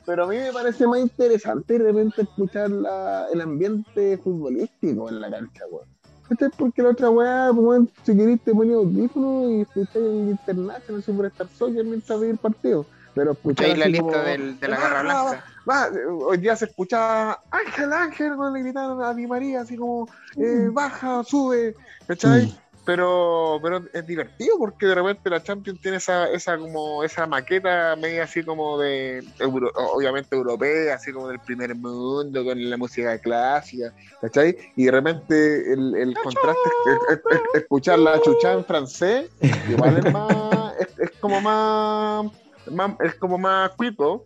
[0.07, 5.21] Pero a mí me parece más interesante de repente escuchar la, el ambiente futbolístico en
[5.21, 5.87] la cancha, weón.
[6.33, 6.51] ¿Cachai?
[6.57, 11.49] Porque la otra weá, pues, si querés te ponía audífono y escucháis el International Superstar
[11.49, 12.87] Soccer mientras veis el partido.
[13.15, 15.45] Pero escuchar Ahí la lista como, del- de la "Ah, Garra Blanca.
[15.69, 15.89] va",
[16.27, 20.69] hoy día se escuchaba Ángel, Ángel, cuando le gritaron a Di María, así como, eh,
[20.73, 22.47] baja, sube, ¿cachai?
[22.47, 22.62] Mm.
[22.85, 27.95] Pero, pero es divertido porque de repente la Champions tiene esa, esa como esa maqueta
[27.95, 33.17] media así como de euro- obviamente europea, así como del primer mundo, con la música
[33.19, 34.57] clásica, ¿cachai?
[34.75, 39.31] Y de repente el, el contraste es, es- es- escuchar la chucha en francés,
[39.69, 42.33] igual es más, es, como más,
[42.69, 44.25] más- es como más cuico,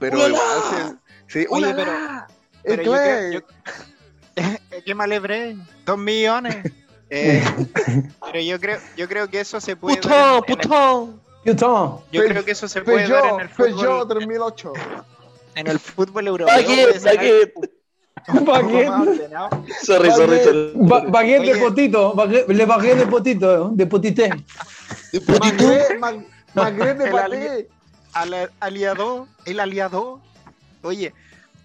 [0.00, 0.30] pero ¡Ulala!
[0.34, 1.92] igual se, sí, Oye, pero-
[2.64, 3.40] Pero yo creo, yo-
[4.84, 5.56] ¿Qué hebré?
[5.86, 6.56] Dos millones.
[7.10, 7.42] Eh,
[8.32, 12.00] pero yo creo, yo creo que eso se puede dar Putón, en, en el, putón.
[12.10, 14.18] Yo creo que eso se puede dar en Peugeot, el Peugeot fútbol,
[14.54, 14.72] 3008.
[15.56, 16.54] en el fútbol europeo.
[16.54, 17.54] Baguette, baguette.
[18.46, 18.88] Baguette.
[18.88, 19.64] ordenado.
[19.82, 20.72] Sorry, sorry, sorry.
[20.76, 24.30] Ba- baguette de potito, baguette, le baguette de potito, de potité.
[25.40, 27.68] Magret, mag- Magret de paté.
[28.14, 30.20] Al- aliado, el aliado.
[30.82, 31.12] Oye,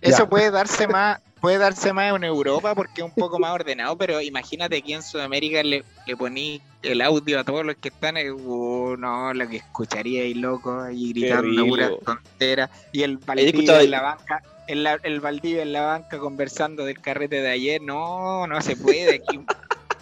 [0.01, 0.29] eso Ya.
[0.29, 4.21] puede darse más, puede darse más en Europa porque es un poco más ordenado, pero
[4.21, 8.95] imagínate aquí en Sudamérica le, le poní el audio a todos los que están, uh,
[8.97, 14.01] no, lo que escucharía ahí loco, ahí gritando puras tonteras, y el Valdivia en la
[14.01, 18.75] banca, el, el Valdivia en la banca conversando del carrete de ayer, no, no se
[18.75, 19.39] puede aquí.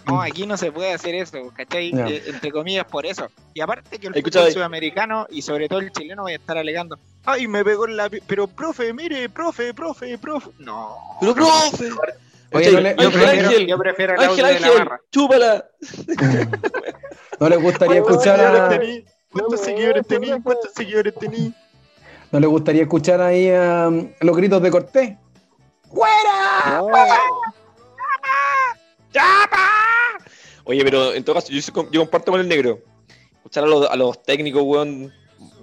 [0.08, 1.90] No, aquí no se puede hacer eso, ¿cachai?
[1.94, 3.28] Eh, entre comillas por eso.
[3.54, 4.54] Y aparte que el Escuchaba fútbol ahí.
[4.54, 6.98] sudamericano y sobre todo el chileno voy a estar alegando.
[7.26, 8.08] Ay, me pegó en la...
[8.26, 10.50] Pero, profe, mire, profe, profe, profe.
[10.58, 10.96] No.
[11.20, 11.90] Pero, profe.
[12.52, 13.66] Oye, no le- Yo Ángel, prefiero, Ángel.
[13.66, 15.00] yo prefiero el Ángel, audio de la Ángel, barra.
[15.10, 15.64] chúpala.
[17.40, 19.04] ¿No les gustaría ¿Cuántos escuchar a, tení?
[19.30, 20.40] ¿Cuántos seguidores tení?
[20.42, 21.54] ¿Cuántos seguidores tení?
[22.30, 25.12] no les gustaría escuchar ahí a um, los gritos de Cortés?
[25.90, 26.78] ¡Fuera!
[26.80, 26.88] No,
[29.12, 29.66] ¡Chapa!
[30.68, 32.78] Oye, pero en todo caso, yo, soy- yo comparto con el negro.
[33.36, 35.12] Escuchar a los, a los técnicos, weón,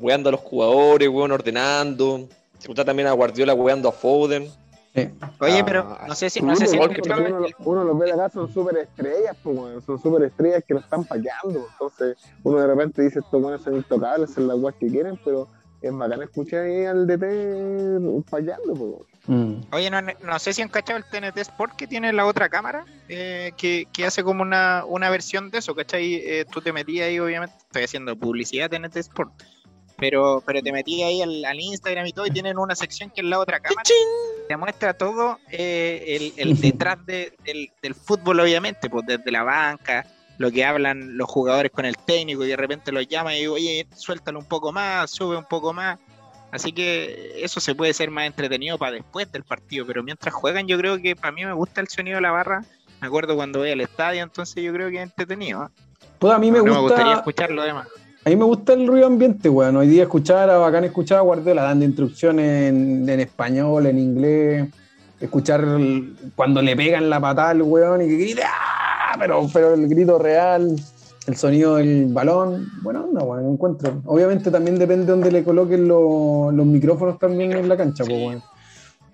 [0.01, 2.27] weando a los jugadores, weón, ordenando.
[2.59, 4.47] Escuchar también a Guardiola weando a Foden.
[4.95, 5.09] Sí.
[5.41, 8.29] Oye, Ah, pero no sé si, uno no sé si uno, uno los ve acá,
[8.29, 11.67] son súper estrellas, pues, weón, son súper estrellas que lo están paqueando.
[11.71, 15.47] Entonces, uno de repente dice, estos buenos son intocables, hacen las guas que quieren, pero
[15.81, 19.14] es bacán escuchar ahí al DT paqueando, pues.
[19.27, 19.61] Mm.
[19.71, 22.85] Oye, no, no sé si han cachado el TNT Sport que tiene la otra cámara,
[23.09, 26.15] eh, que, que hace como una, una versión de eso, ¿cachai?
[26.15, 29.31] Eh, tú te metías ahí, obviamente, estoy haciendo publicidad TNT Sport,
[29.97, 33.21] pero, pero te metías ahí al, al Instagram y todo, y tienen una sección que
[33.21, 33.81] es la otra cámara,
[34.47, 39.41] te muestra todo eh, el, el detrás de- del, del fútbol, obviamente, pues desde la
[39.43, 40.05] banca,
[40.37, 43.53] lo que hablan los jugadores con el técnico, y de repente los llama y digo,
[43.55, 45.97] oye, suéltalo un poco más, sube un poco más.
[46.55, 50.67] Así que eso se puede ser más entretenido para después del partido, pero mientras juegan
[50.67, 52.63] yo creo que para mí me gusta el sonido de la barra.
[53.01, 55.65] Me acuerdo cuando voy al estadio, entonces yo creo que es entretenido.
[55.65, 55.67] ¿eh?
[56.17, 57.87] Pues a mí me no me gustaría gusta, escuchar lo demás.
[58.23, 59.75] a mí me gusta el ruido ambiente, weón.
[59.75, 64.67] Hoy día escuchar a bacán escuchar a Guardiola dando instrucciones en, en español, en inglés,
[65.19, 69.15] escuchar el- cuando le pegan la patada al weón y que grita, ¡ah!
[69.19, 70.75] pero, pero el grito real,
[71.27, 74.01] el sonido del balón, bueno, no, bueno, encuentro.
[74.05, 78.17] Obviamente también depende de donde le coloquen lo- los micrófonos también en la cancha, pues,
[78.17, 78.43] weón.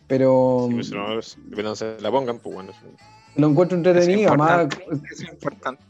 [0.07, 2.71] Pero Sí, pues, no, depende de donde se la pongan, pues bueno.
[3.35, 5.83] lo encuentro Es entretenido, además importante, es importante.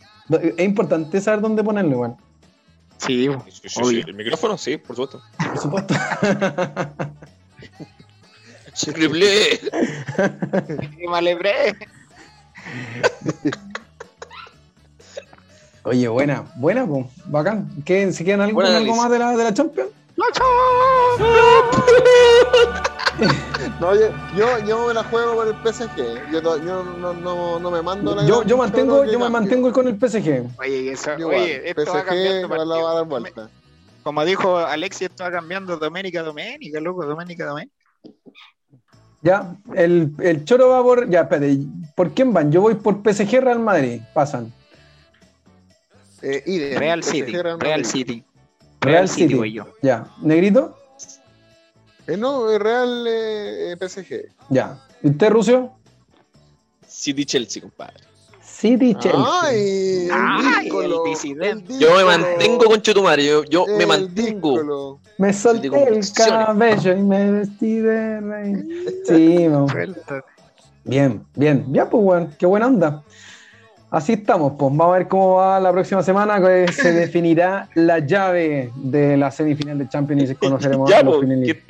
[0.57, 2.15] es importante saber dónde ponerlo, weón.
[2.97, 4.03] Sí, Sí, sí, sí, Obvio.
[4.05, 5.23] El micrófono, sí, por supuesto.
[5.39, 5.95] Por supuesto.
[8.93, 9.59] Triple.
[11.09, 11.51] vale, bre.
[15.83, 17.67] Oye, buena, buena, pues, bacán.
[17.83, 19.89] ¿Qué, ¿Se quedan algo, con algo más de la, de la Champions?
[23.79, 26.31] No, yo, yo, yo me la juego por el PSG.
[26.31, 29.87] Yo, yo no, no, no me mando la Yo, yo mantengo, yo me mantengo con
[29.87, 30.59] el PSG.
[30.59, 32.47] Oye, eso, Yo oye, esto va PSG cambiando.
[32.47, 33.49] no la va a dar vuelta.
[34.03, 37.75] Como dijo Alexis, esto va cambiando Doménica, Doménica, loco, Doménica, Doménica.
[39.21, 41.07] Ya, el, el choro va por.
[41.09, 41.59] Ya, espérate,
[41.95, 42.51] ¿por quién van?
[42.51, 44.01] Yo voy por PSG Real Madrid.
[44.13, 44.51] Pasan.
[46.21, 47.85] Eh, Real City, Real Real.
[47.85, 48.23] City.
[48.81, 49.33] Real City.
[49.33, 49.67] voy yo.
[49.81, 50.07] Ya.
[50.21, 50.77] ¿Negrito?
[52.07, 54.33] Eh, no, eh, Real eh, eh, PSG.
[54.49, 54.77] Ya.
[55.01, 55.71] ¿Y usted, Rucio?
[56.87, 58.03] City Chelsea, compadre.
[58.43, 59.23] City Chelsea.
[59.41, 61.73] Ay, el Ay, el disidente.
[61.73, 64.99] el Yo me mantengo con Chetumare, yo, yo me mantengo.
[65.17, 68.55] Me solté el cabello y me vestí de rey.
[69.05, 69.47] Sí.
[69.71, 70.23] Suelta.
[70.83, 71.65] Bien, bien.
[71.71, 72.35] Ya, pues, weón.
[72.37, 73.03] Qué buena onda.
[73.91, 74.71] Así estamos, pues.
[74.75, 79.29] Vamos a ver cómo va la próxima semana, que se definirá la llave de la
[79.31, 81.63] semifinal de Champions y se conoceremos Ya, a los po, finalistas.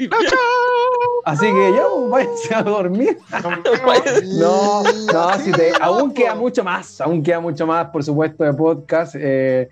[1.26, 3.18] Así que ya, pues, váyanse a dormir.
[4.40, 8.54] No, no, si te, aún queda mucho más, aún queda mucho más, por supuesto, de
[8.54, 9.16] podcast.
[9.18, 9.68] eh,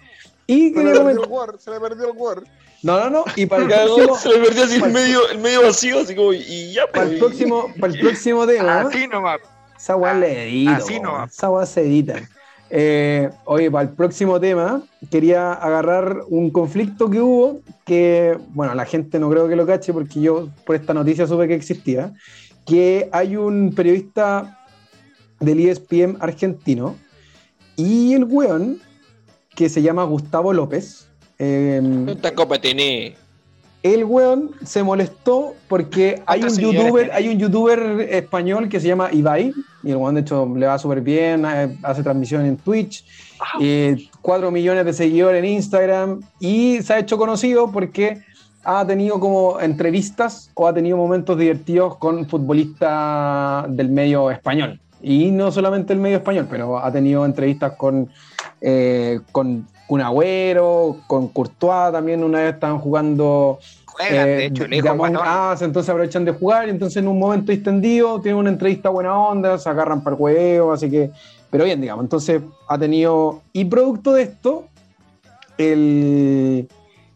[0.47, 2.43] y Se le perdió el Word, se le perdió el Word.
[2.81, 5.37] no, no, no, y para el Cagó, próximo, se le perdió así el medio, el
[5.39, 7.19] medio vacío, así como, y ya, para el pues.
[7.19, 9.39] próximo, para el próximo tema, Así nomás.
[9.77, 11.23] esa weá le edito, Así po, no.
[11.25, 12.15] esa weá se edita.
[12.69, 18.85] Eh, oye, para el próximo tema, quería agarrar un conflicto que hubo, que, bueno, la
[18.85, 22.13] gente no creo que lo cache porque yo por esta noticia supe que existía,
[22.65, 24.59] que hay un periodista
[25.39, 26.95] del ESPN argentino
[27.75, 28.79] y el weón,
[29.55, 33.13] que se llama Gustavo López, eh, ¿Cuántas copas tenés?
[33.81, 37.17] El weón se molestó porque hay un ¿Cuántos seguidores youtuber, tiene?
[37.17, 40.77] hay un youtuber español que se llama Ibai, y el weón de hecho le va
[40.77, 41.45] súper bien,
[41.83, 43.05] hace transmisión en Twitch,
[43.61, 48.21] eh, 4 millones de seguidores en Instagram, y se ha hecho conocido porque
[48.65, 54.79] ha tenido como entrevistas o ha tenido momentos divertidos con futbolistas del medio español.
[55.01, 58.09] Y no solamente el medio español, pero ha tenido entrevistas con,
[58.59, 62.23] eh, con Kun Agüero, con Courtois también.
[62.23, 65.53] Una vez estaban jugando Juegan, eh, de hecho, Among guatón.
[65.53, 69.17] Us, entonces aprovechan de jugar, y entonces en un momento extendido tienen una entrevista buena
[69.17, 71.09] onda, se agarran para el juego, así que,
[71.49, 74.65] pero bien, digamos, entonces ha tenido, y producto de esto,
[75.57, 76.69] el,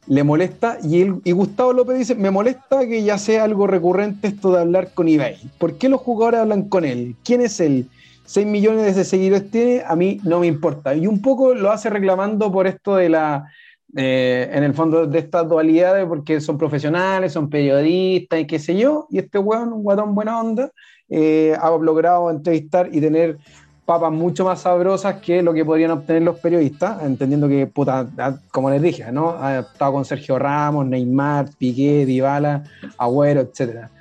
[0.08, 4.52] le molesta, y, y Gustavo López dice, me molesta que ya sea algo recurrente esto
[4.52, 5.38] de hablar con eBay.
[5.60, 7.16] ¿Por qué los jugadores hablan con él?
[7.24, 7.88] ¿Quién es él?
[8.26, 10.96] 6 millones de seguidores tiene, a mí no me importa.
[10.96, 13.50] Y un poco lo hace reclamando por esto de la,
[13.95, 18.76] eh, en el fondo, de estas dualidades, porque son profesionales, son periodistas y qué sé
[18.76, 19.08] yo.
[19.10, 20.72] Y este weón, un guatón buena onda,
[21.10, 23.38] eh, ha logrado entrevistar y tener
[23.86, 28.36] papas mucho más sabrosas que lo que podrían obtener los periodistas, entendiendo que, puta, ah,
[28.52, 29.36] como les dije, ¿no?
[29.38, 32.64] Ha estado con Sergio Ramos, Neymar, Piqué, Dybala,
[32.97, 33.91] Agüero, etcétera.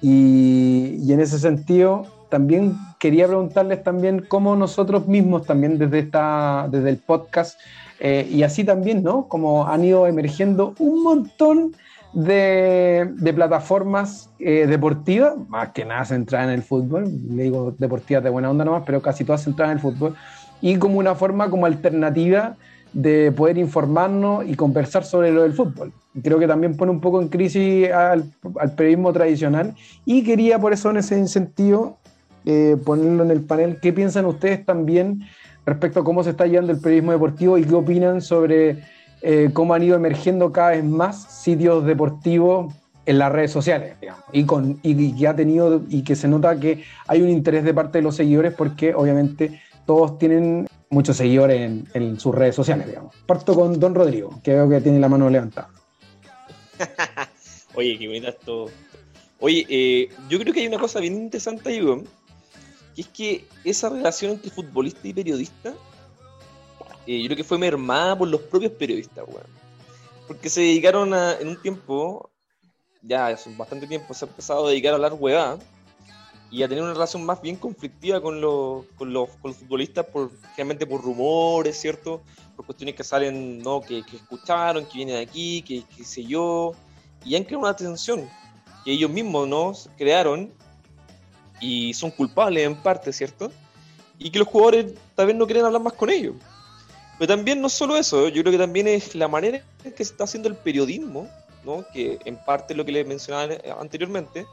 [0.00, 6.68] Y, y en ese sentido, también quería preguntarles también cómo nosotros mismos también desde, esta,
[6.70, 7.58] desde el podcast
[8.00, 9.28] eh, y así también, ¿no?
[9.28, 11.74] Como han ido emergiendo un montón
[12.12, 18.22] de, de plataformas eh, deportivas, más que nada centradas en el fútbol, le digo deportivas
[18.24, 20.14] de buena onda nomás, pero casi todas centradas en el fútbol,
[20.60, 22.56] y como una forma como alternativa
[22.92, 25.92] de poder informarnos y conversar sobre lo del fútbol.
[26.22, 28.24] Creo que también pone un poco en crisis al,
[28.58, 29.74] al periodismo tradicional
[30.06, 31.98] y quería por eso en ese sentido
[32.46, 33.78] eh, ponerlo en el panel.
[33.80, 35.22] ¿Qué piensan ustedes también
[35.66, 38.84] respecto a cómo se está llevando el periodismo deportivo y qué opinan sobre
[39.20, 42.72] eh, cómo han ido emergiendo cada vez más sitios deportivos
[43.04, 46.58] en las redes sociales, digamos, y, con, y, que ha tenido y que se nota
[46.58, 51.84] que hay un interés de parte de los seguidores porque obviamente todos tienen muchos seguidores
[51.94, 53.14] en, sus redes sociales, digamos.
[53.26, 55.68] Parto con Don Rodrigo, que veo que tiene la mano levantada.
[57.74, 58.66] Oye, qué bonita esto.
[59.40, 61.80] Oye, eh, yo creo que hay una cosa bien interesante ahí,
[62.96, 65.74] que es que esa relación entre futbolista y periodista,
[67.06, 69.46] eh, yo creo que fue mermada por los propios periodistas, weón.
[70.26, 72.30] Porque se dedicaron en un tiempo,
[73.02, 75.58] ya hace bastante tiempo, se ha empezado a dedicar a hablar huevada
[76.50, 80.06] y a tener una relación más bien conflictiva con los, con los, con los futbolistas,
[80.06, 82.22] por, generalmente por rumores, ¿cierto?
[82.56, 83.80] Por cuestiones que salen, ¿no?
[83.82, 86.72] Que, escucharon, que vienen aquí, que, que sé yo,
[87.24, 88.28] y han creado una tensión
[88.84, 89.72] que ellos mismos ¿no?
[89.98, 90.52] crearon
[91.60, 93.50] y son culpables en parte, ¿cierto?
[94.18, 96.34] Y que los jugadores tal vez no quieren hablar más con ellos.
[97.18, 100.12] Pero también no solo eso, yo creo que también es la manera en que se
[100.12, 101.28] está haciendo el periodismo,
[101.64, 101.84] ¿no?
[101.92, 104.46] que en parte es lo que les mencionaba anteriormente,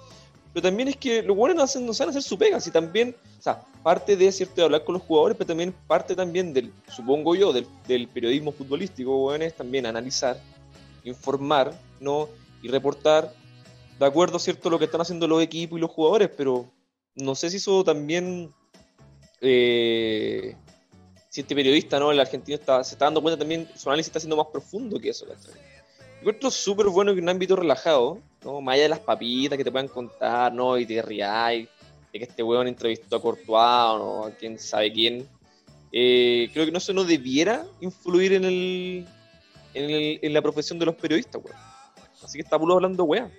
[0.53, 3.15] pero también es que los jugadores no, hacen, no saben hacer su pega, y también,
[3.39, 6.71] o sea, parte de cierto de hablar con los jugadores, pero también parte también del,
[6.87, 10.39] supongo yo, del, del periodismo futbolístico, bueno, es también analizar,
[11.03, 12.29] informar, ¿no?
[12.61, 13.33] y reportar
[13.99, 16.65] de acuerdo, ¿cierto?, lo que están haciendo los equipos y los jugadores, pero
[17.15, 18.53] no sé si eso también,
[19.41, 20.55] eh,
[21.29, 24.19] si este periodista, ¿no?, el argentino está, se está dando cuenta también, su análisis está
[24.19, 25.53] siendo más profundo que eso, ¿cachai?
[26.19, 28.61] Encuentro súper bueno que en un ámbito relajado, ¿no?
[28.61, 30.77] Más allá de las papitas que te puedan contar, ¿no?
[30.77, 31.67] Y te rías de
[32.13, 34.25] que este weón entrevistó a Courtois, ¿no?
[34.25, 35.27] A quién sabe quién.
[35.91, 39.07] Eh, creo que no eso no debiera influir en el,
[39.73, 41.57] en, el, en la profesión de los periodistas, weón.
[42.23, 43.29] Así que está puro hablando weón.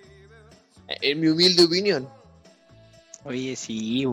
[0.87, 2.07] En mi humilde opinión.
[3.25, 4.05] Oye, sí,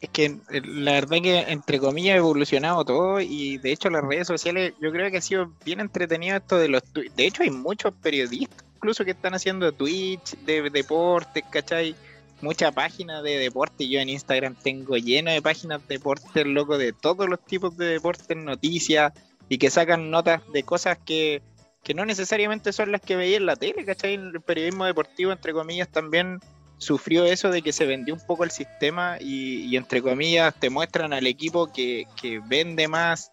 [0.00, 4.02] es que eh, la verdad que entre comillas ha evolucionado todo y de hecho las
[4.02, 7.14] redes sociales yo creo que ha sido bien entretenido esto de los tweets.
[7.14, 11.96] De hecho hay muchos periodistas incluso que están haciendo Twitch de deportes, ¿cachai?
[12.40, 13.88] Muchas páginas de deporte.
[13.88, 17.86] Yo en Instagram tengo lleno de páginas de deportes, loco, de todos los tipos de
[17.86, 19.12] deportes, noticias
[19.48, 21.42] y que sacan notas de cosas que,
[21.82, 24.14] que no necesariamente son las que veía en la tele, ¿cachai?
[24.14, 26.40] El periodismo deportivo, entre comillas, también
[26.78, 31.12] sufrió eso de que se vendió un poco el sistema y, entre comillas te muestran
[31.12, 33.32] al equipo que, que vende más.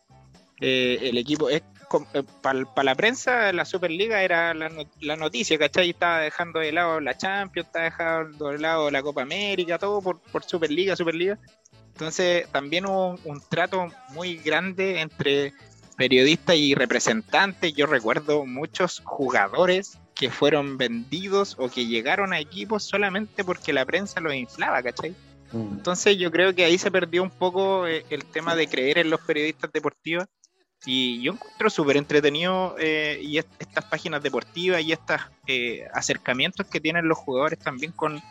[0.61, 1.61] Eh, el equipo es
[2.41, 4.71] para la prensa la Superliga era la,
[5.01, 5.91] la, noticia, ¿cachai?
[5.91, 10.19] Estaba dejando de lado la Champions, estaba dejando de lado la Copa América, todo por,
[10.19, 11.37] por Superliga, Superliga.
[11.89, 15.53] Entonces también hubo un, un trato muy grande entre
[15.95, 17.73] periodistas y representantes.
[17.73, 23.85] Yo recuerdo muchos jugadores que fueron vendidos o que llegaron a equipos solamente porque la
[23.85, 25.15] prensa los inflaba, ¿cachai?
[25.51, 25.73] Mm.
[25.73, 29.09] Entonces yo creo que ahí se perdió un poco eh, el tema de creer en
[29.09, 30.25] los periodistas deportivos
[30.85, 36.67] y yo encuentro súper entretenido eh, y est estas páginas deportivas y estos eh, acercamientos
[36.67, 38.21] que tienen los jugadores también con,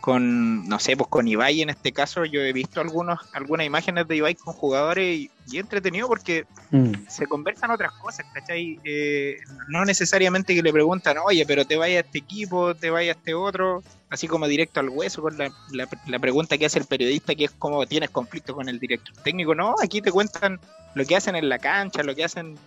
[0.00, 4.06] con, no sé, pues con Ibai en este caso, yo he visto algunos, algunas imágenes
[4.06, 6.92] de Ibai con jugadores y, y entretenido porque Mm.
[7.08, 8.78] se conversan otras cosas, ¿cachai?
[8.84, 9.38] Eh,
[9.68, 13.14] no necesariamente que le preguntan, oye, pero te vaya a este equipo, te vaya a
[13.14, 16.84] este otro, así como directo al hueso con la, la, la pregunta que hace el
[16.84, 19.54] periodista, que es como tienes conflicto con el director técnico.
[19.54, 20.60] No, aquí te cuentan
[20.94, 22.58] lo que hacen en la cancha, lo que hacen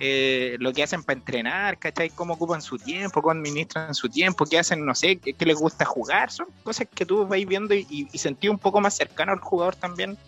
[0.00, 2.10] eh, lo que hacen para entrenar, ¿cachai?
[2.10, 5.56] Cómo ocupan su tiempo, cómo administran su tiempo, qué hacen, no sé, qué, qué les
[5.56, 6.30] gusta jugar.
[6.30, 9.40] Son cosas que tú vais viendo y, y, y sentí un poco más cercano al
[9.40, 10.18] jugador también.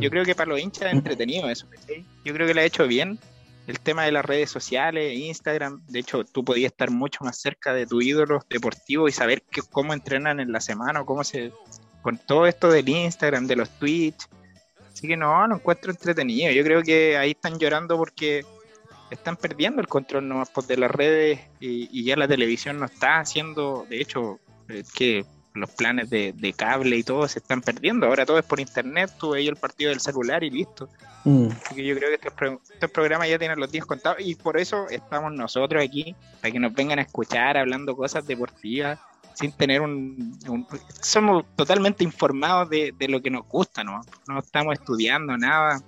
[0.00, 2.04] Yo creo que para los hinchas es entretenido eso, ¿cachai?
[2.24, 3.18] Yo creo que lo ha hecho bien.
[3.66, 7.72] El tema de las redes sociales, Instagram, de hecho, tú podías estar mucho más cerca
[7.72, 11.52] de tu ídolo deportivo y saber que, cómo entrenan en la semana o cómo se.
[12.00, 14.26] con todo esto del Instagram, de los Twitch.
[14.92, 16.50] Así que no, lo encuentro entretenido.
[16.52, 18.44] Yo creo que ahí están llorando porque
[19.14, 22.86] están perdiendo el control nomás pues, de las redes y, y, ya la televisión no
[22.86, 24.38] está haciendo, de hecho,
[24.68, 28.06] eh, que los planes de, de, cable y todo se están perdiendo.
[28.06, 30.88] Ahora todo es por internet, tú veis el partido del celular y listo.
[31.24, 31.48] Mm.
[31.64, 34.34] Así que yo creo que estos, pro, estos, programas ya tienen los días contados y
[34.34, 38.98] por eso estamos nosotros aquí, para que nos vengan a escuchar hablando cosas deportivas
[39.34, 40.66] sin tener un, un-
[41.00, 44.00] somos totalmente informados de, de lo que nos gusta, ¿no?
[44.26, 45.82] No estamos estudiando nada,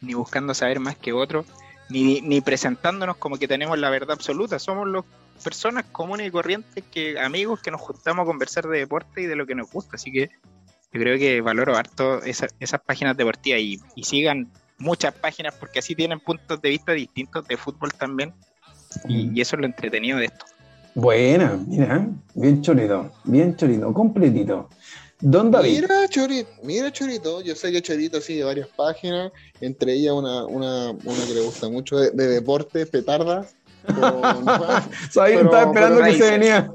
[0.00, 1.46] ni buscando saber más que otros,
[1.88, 4.58] ni, ni presentándonos como que tenemos la verdad absoluta.
[4.58, 5.04] Somos los
[5.42, 9.36] personas comunes y corrientes que amigos que nos juntamos a conversar de deporte y de
[9.36, 9.96] lo que nos gusta.
[9.96, 10.30] Así que
[10.92, 15.78] yo creo que valoro harto esa- esas páginas deportivas y, y sigan muchas páginas porque
[15.80, 18.32] así tienen puntos de vista distintos de fútbol también.
[19.08, 20.46] Y, y eso es lo entretenido de esto.
[20.94, 24.70] Buena, mira, bien chorito, bien chorito, completito.
[25.20, 27.40] Don David, Mira, Chorito, mira, Chorito.
[27.40, 31.68] Yo sé que Chorito sigue varias páginas, entre ellas una, una, una que le gusta
[31.70, 33.54] mucho de, de deporte, petardas.
[33.86, 33.96] con-
[35.10, 36.72] sabía, pero- estaba esperando pero que se venía.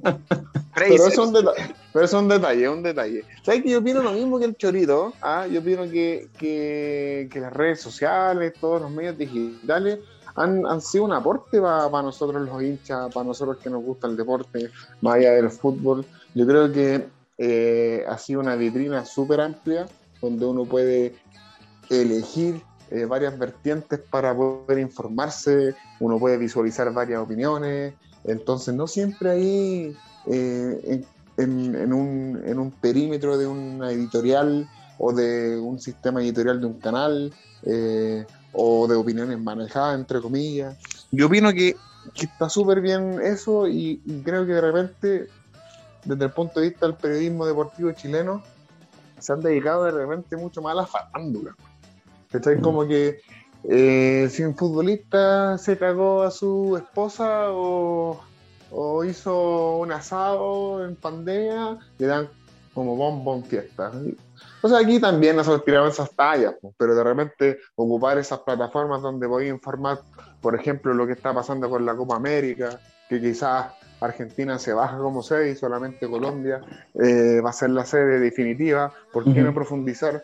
[0.73, 3.25] pero, eso es un detalle, pero eso es un detalle, es un detalle.
[3.43, 5.13] ¿Sabes que yo opino lo mismo que el Chorito?
[5.21, 9.99] Ah, yo opino que, que, que las redes sociales, todos los medios digitales
[10.35, 14.17] han, han sido un aporte para nosotros los hinchas, para nosotros que nos gusta el
[14.17, 14.71] deporte,
[15.01, 16.05] más allá del fútbol.
[16.33, 17.05] Yo creo que
[17.43, 19.87] eh, ha sido una vitrina súper amplia
[20.21, 21.15] donde uno puede
[21.89, 22.61] elegir
[22.91, 29.97] eh, varias vertientes para poder informarse, uno puede visualizar varias opiniones, entonces no siempre ahí
[30.27, 31.01] eh,
[31.37, 34.69] en, un, en un perímetro de una editorial
[34.99, 37.33] o de un sistema editorial de un canal
[37.63, 38.23] eh,
[38.53, 40.77] o de opiniones manejadas, entre comillas.
[41.09, 41.75] Yo opino que,
[42.13, 45.27] que está súper bien eso y, y creo que de repente,
[46.05, 48.43] desde el punto de vista del periodismo deportivo chileno,
[49.19, 51.55] se han dedicado de repente mucho más a la farándula.
[52.31, 52.57] ¿Cachai?
[52.57, 52.61] Mm.
[52.61, 53.21] Como que
[53.63, 58.19] eh, si un futbolista se cagó a su esposa o,
[58.71, 62.29] o hizo un asado en pandemia, le dan
[62.73, 63.91] como bombón fiesta.
[64.61, 69.27] O sea, aquí también nosotros tiramos esas tallas, pero de repente ocupar esas plataformas donde
[69.27, 69.99] voy a informar,
[70.39, 72.79] por ejemplo, lo que está pasando con la Copa América,
[73.09, 76.61] que quizás Argentina se baja como sede y solamente Colombia
[76.95, 78.91] eh, va a ser la sede definitiva.
[79.13, 80.23] ¿Por qué no profundizar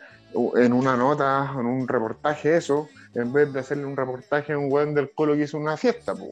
[0.56, 4.72] en una nota, en un reportaje eso, en vez de hacerle un reportaje a un
[4.72, 6.32] weón del colo que hizo una fiesta, pues,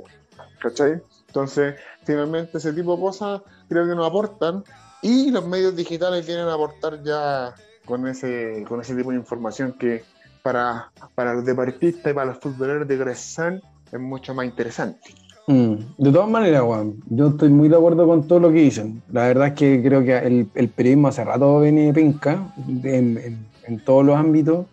[0.59, 1.01] ¿cachai?
[1.27, 4.63] Entonces, finalmente ese tipo de cosas creo que nos aportan
[5.01, 7.53] y los medios digitales quieren aportar ya
[7.85, 10.03] con ese, con ese tipo de información que
[10.41, 15.13] para, para los deportistas y para los futboleros de Gressán es mucho más interesante.
[15.47, 19.01] Mm, De todas maneras, Juan, yo estoy muy de acuerdo con todo lo que dicen.
[19.11, 24.15] La verdad es que creo que el, periodismo hace rato viene penca en, todos los
[24.15, 24.65] ámbitos.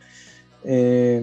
[0.64, 1.22] eh,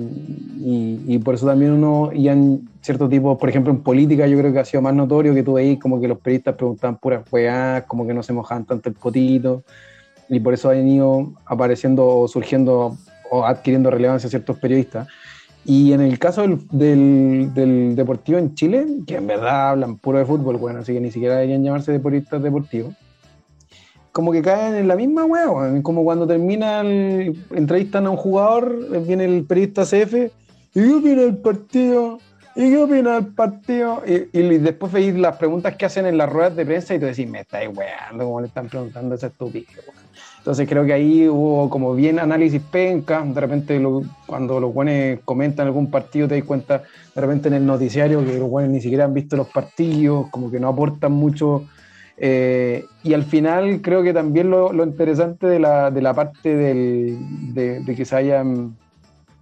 [0.59, 4.37] y, y por eso también uno, y en cierto tipo, por ejemplo, en política, yo
[4.37, 7.23] creo que ha sido más notorio que tú veis como que los periodistas preguntaban puras
[7.31, 9.63] weas, como que no se mojaban tanto el potito.
[10.29, 12.97] Y por eso han ido apareciendo o surgiendo
[13.31, 15.07] o adquiriendo relevancia ciertos periodistas.
[15.65, 16.41] Y en el caso
[16.71, 21.01] del, del- deportivo en Chile, que en verdad hablan puro de fútbol, bueno, así que
[21.01, 22.93] ni siquiera deberían llamarse deportistas deportivos,
[24.11, 25.45] como que caen en la misma hueá,
[25.83, 30.31] como cuando termina el, entrevistan a un jugador, eh, viene el periodista CF, ¿y
[30.73, 32.19] qué opina del partido?
[32.55, 34.01] ¿Y qué opina del partido?
[34.07, 37.05] Y, y después veis las preguntas que hacen en las ruedas de prensa y tú
[37.05, 39.67] decís, me estáis weando, como le están preguntando esa estupidez.
[40.39, 45.19] Entonces creo que ahí hubo como bien análisis penca, de repente lo- cuando los buenos
[45.25, 46.81] comentan algún partido te das cuenta
[47.13, 50.49] de repente en el noticiario que los buenos ni siquiera han visto los partidos, como
[50.49, 51.65] que no aportan mucho.
[52.21, 56.53] eh, y al final creo que también lo, lo interesante de la, de la parte
[56.53, 57.17] del-
[57.53, 58.75] de, de que se hayan,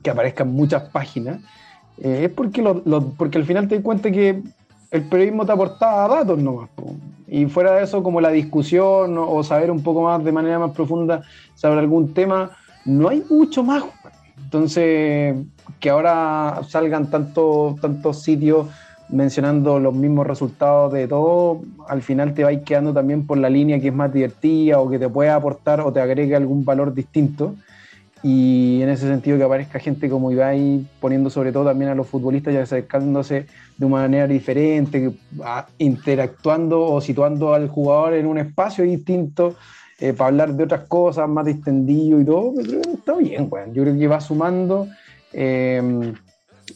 [0.03, 1.39] que aparezcan muchas páginas,
[1.97, 2.83] eh, es porque, lo-
[3.17, 4.43] porque al final te das cuenta que
[4.91, 6.69] el periodismo te aportaba datos nomás.
[7.27, 10.71] Y fuera de eso, como la discusión o, saber un poco más de manera más
[10.71, 11.23] profunda
[11.55, 12.51] sobre algún tema,
[12.85, 13.83] no hay mucho más.
[14.37, 15.35] Entonces,
[15.79, 18.67] que ahora salgan tanto, tantos sitios
[19.09, 23.79] mencionando los mismos resultados de todo, al final te vais quedando también por la línea
[23.79, 27.55] que es más divertida o que te puede aportar o te agregue algún valor distinto.
[28.23, 32.07] Y en ese sentido que aparezca gente como Ibai poniendo sobre todo también a los
[32.07, 33.45] futbolistas y acercándose
[33.77, 35.13] de una manera diferente,
[35.77, 39.55] interactuando o situando al jugador en un espacio distinto
[39.99, 43.47] eh, para hablar de otras cosas, más distendido y todo, yo creo que está bien,
[43.49, 43.73] weón.
[43.73, 44.87] Yo creo que va sumando
[45.33, 46.13] eh,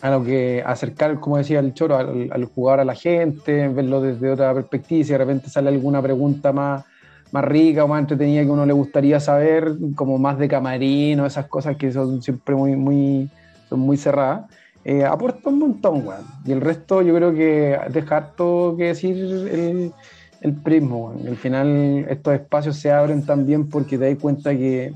[0.01, 4.01] a lo que acercar, como decía el Choro, al, al jugador a la gente, verlo
[4.01, 6.83] desde otra perspectiva, si de repente sale alguna pregunta más,
[7.32, 11.25] más rica o más entretenida que uno le gustaría saber, como más de camarín o
[11.25, 13.29] esas cosas que son siempre muy, muy,
[13.69, 14.49] son muy cerradas,
[14.84, 16.25] eh, aporta un montón, weón.
[16.45, 19.93] Y el resto yo creo que deja harto que decir el,
[20.41, 21.27] el prismo, weón.
[21.27, 24.93] Al final estos espacios se abren también porque te das cuenta que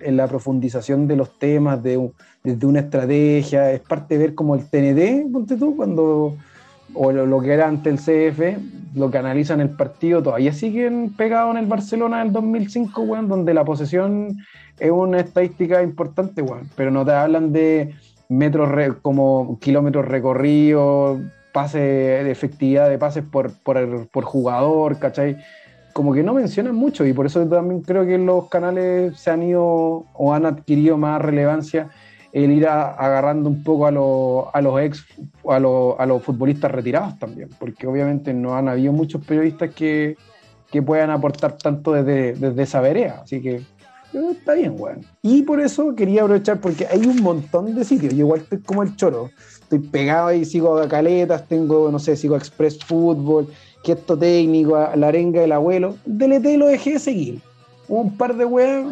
[0.00, 2.10] en la profundización de los temas, de,
[2.42, 6.36] desde una estrategia, es parte de ver como el TNT, ponte tú, cuando
[6.94, 11.52] o lo, que era ante el CF, lo que analizan el partido, todavía siguen pegados
[11.52, 14.38] en el Barcelona del 2005, weón, donde la posesión
[14.78, 17.94] es una estadística importante, weón, pero no te hablan de
[18.28, 18.70] metros
[19.02, 21.20] como kilómetros recorridos,
[21.52, 25.36] pase de efectividad de pases por, por, por jugador, ¿cachai?
[25.92, 29.42] Como que no mencionan mucho y por eso también creo que los canales se han
[29.44, 31.90] ido o han adquirido más relevancia
[32.34, 35.06] el ir agarrando un poco a, los a los ex,
[35.48, 40.16] a, a los futbolistas retirados también, porque obviamente no han habido muchos periodistas que,
[40.72, 43.62] que puedan aportar tanto desde, desde esa vereda, así que
[44.32, 45.02] está bien, weón.
[45.22, 48.82] Y por eso quería aprovechar, porque hay un montón de sitios, yo igual estoy como
[48.82, 49.30] el choro,
[49.62, 53.46] estoy pegado ahí, sigo a Caletas, tengo, no sé, sigo a Express Fútbol,
[53.84, 57.40] Gesto Técnico, a La Arenga del Abuelo, DLT lo dejé de seguir.
[57.96, 58.84] Un par de weas,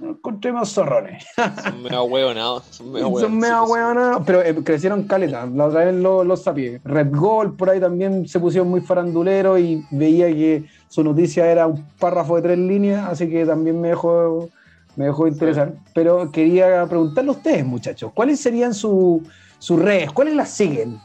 [0.00, 1.24] encontré más zorrones.
[1.64, 2.62] Son medio hueonados.
[2.70, 3.70] Son medio Son hueonados.
[3.70, 5.44] hueonadas, pero eh, crecieron caleta.
[5.46, 6.80] La otra vez los lo sapié.
[6.84, 11.66] Red Gold por ahí también se pusieron muy farandulero y veía que su noticia era
[11.66, 14.48] un párrafo de tres líneas, así que también me dejó,
[14.94, 15.72] me dejó interesar.
[15.92, 19.20] Pero quería preguntarle a ustedes, muchachos, ¿cuáles serían su-
[19.58, 20.12] sus redes?
[20.12, 21.00] ¿Cuáles las siguen?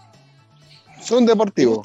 [1.01, 1.79] Son ¿Te deportivos.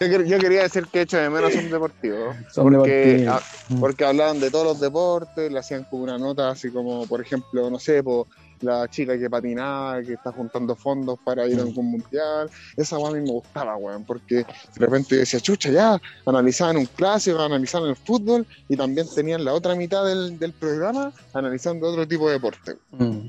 [0.00, 2.34] Yo, quer- yo quería decir que echo de menos un deportivo.
[2.52, 3.42] Son Porque, deportivos.
[3.42, 7.20] ah, porque hablaban de todos los deportes, le hacían como una nota así como, por
[7.20, 8.26] ejemplo, no sé, po,
[8.60, 12.50] la chica que patinaba, que está juntando fondos para ir a algún mundial.
[12.76, 14.44] Esa weá a mí me gustaba, weón, porque de
[14.78, 19.52] repente yo decía, chucha, ya, analizaban un clásico, analizaban el fútbol y también tenían la
[19.52, 22.76] otra mitad del, del programa analizando otro tipo de deporte.
[22.92, 23.28] Mm.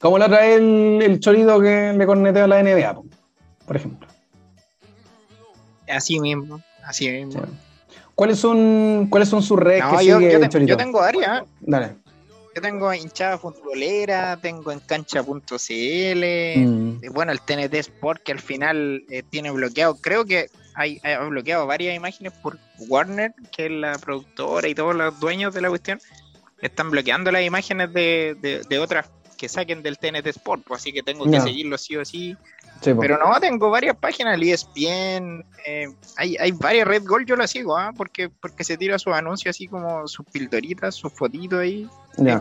[0.00, 3.04] Como la trae el, el chorito que le cornetea a la NBA, po,
[3.70, 4.08] por ejemplo.
[5.88, 7.40] Así mismo, así mismo.
[8.16, 10.32] ¿Cuáles son, ¿Cuáles son sus redes No, que yo, sigue
[10.66, 11.44] yo te- tengo varias.
[11.60, 11.94] Dale.
[12.56, 16.24] Yo tengo hinchada futbolera, tengo en cancha.cl.
[16.58, 17.00] Mm.
[17.12, 19.94] Bueno, el TNT Sport que al final eh, tiene bloqueado.
[20.00, 22.58] Creo que hay, ha bloqueado varias imágenes por
[22.88, 26.00] Warner, que es la productora y todos los dueños de la cuestión.
[26.60, 29.06] Están bloqueando las imágenes de, de- de otras
[29.40, 32.36] que saquen del TNT Sport, pues, así que tengo que seguirlo sí o sí.
[32.82, 33.00] Sí, po.
[33.00, 35.86] Pero no, tengo varias páginas, el ESPN, eh,
[36.18, 37.90] hay, hay varias Red Gold, yo la sigo, ¿ah?
[37.96, 41.88] porque, porque se tira sus anuncios así como sus pildoritas, sus fotitos ahí.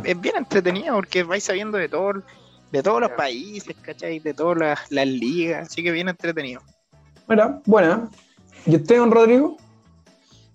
[0.04, 2.22] Es, es bien entretenido porque vais sabiendo de todo,
[2.70, 4.20] de todos los países, ¿cachai?
[4.20, 6.62] De todas las, las ligas, así que bien entretenido.
[7.30, 8.10] Mira, buena.
[8.66, 9.56] ¿Y usted, don Rodrigo?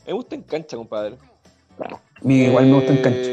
[0.06, 1.16] Me gusta en cancha, compadre.
[2.20, 3.30] Mi- igual me gusta en cancha.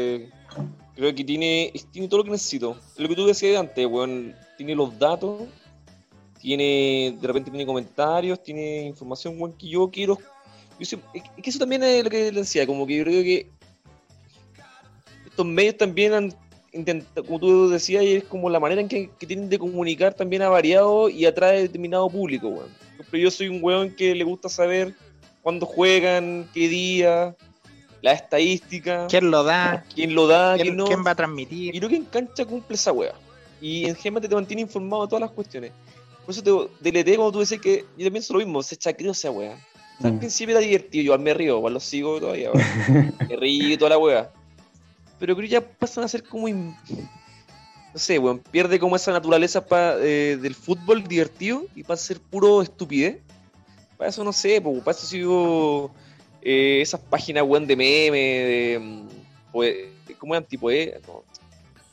[1.02, 2.78] Creo que tiene, tiene todo lo que necesito.
[2.96, 4.36] Lo que tú decías antes, weón.
[4.56, 5.48] Tiene los datos,
[6.40, 10.16] tiene, de repente tiene comentarios, tiene información, weón, que yo quiero.
[10.78, 13.50] yo es que eso también es lo que le decía, como que yo creo que
[15.26, 16.34] estos medios también han
[16.72, 20.42] intentado, como tú decías, es como la manera en que, que tienen de comunicar también
[20.42, 22.70] ha variado y atrae determinado público, weón.
[22.94, 24.94] Ejemplo, yo soy un weón que le gusta saber
[25.42, 27.34] cuándo juegan, qué día,
[28.02, 29.84] la estadística, ¿Quién lo da?
[29.94, 30.84] quién lo da, ¿Quién, quién no.
[30.86, 31.74] quién va a Y transmitir?
[31.78, 33.14] creo que en cancha cumple esa wea.
[33.60, 35.72] Y en Gema te mantiene informado de todas las cuestiones.
[36.26, 36.42] Por eso
[36.80, 39.54] te DLT, como tú decías, que yo también soy lo mismo, se chacreó esa wea.
[39.98, 40.18] O sea, Al Mm.
[40.18, 42.50] principio era divertido, yo me río, igual lo sigo todavía,
[43.28, 44.30] me río y toda la wea.
[45.18, 46.48] Pero creo que ya pasan a ser como.
[46.48, 46.74] in-
[47.94, 52.06] No sé, weón, pierde como esa naturaleza pa- eh, del fútbol divertido y pasa a
[52.06, 53.18] ser puro estupidez.
[53.98, 55.94] Para eso no sé, po, para eso sigo
[56.42, 58.78] eh, esas páginas, weón, de meme, de.
[58.80, 59.88] mm, poe-
[60.18, 60.44] ¿Cómo eran?
[60.46, 61.00] Tipo, eh?
[61.06, 61.22] No.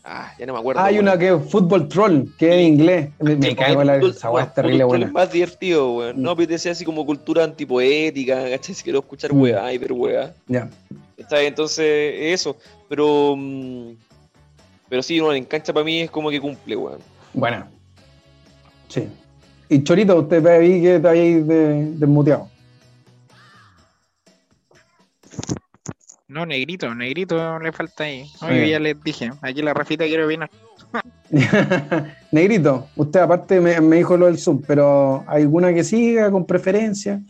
[0.04, 0.82] Ah, ya no me acuerdo.
[0.82, 1.06] Ah, hay weón.
[1.08, 3.10] una que es fútbol troll, que es en inglés.
[3.20, 5.06] Me, me en la esa weá es bueno, terrible buena.
[5.08, 6.18] Es más divertido, weón.
[6.18, 6.22] Mm.
[6.22, 8.74] No, pero te decía así como cultura antipoética, ¿cachai?
[8.76, 9.42] Si quiero escuchar Mm.
[9.42, 10.34] weá, ver weá.
[10.48, 10.70] Ya.
[11.18, 12.56] Entonces, eso.
[12.88, 13.38] Pero.
[14.88, 17.00] pero sí, no, en cancha para mí es como que cumple, weón.
[17.34, 17.70] Buena.
[18.88, 19.08] Sí.
[19.68, 22.50] Y Chorito, usted ve ahí que está ahí de- desmuteado.
[26.28, 28.30] No, negrito, negrito le falta ahí.
[28.42, 28.66] Ah, yo ya.
[28.68, 30.50] ya les dije, aquí la Rafita quiere opinar.
[32.32, 37.22] Negrito, usted aparte me, me dijo lo del Zoom, pero ¿alguna que siga con preferencia?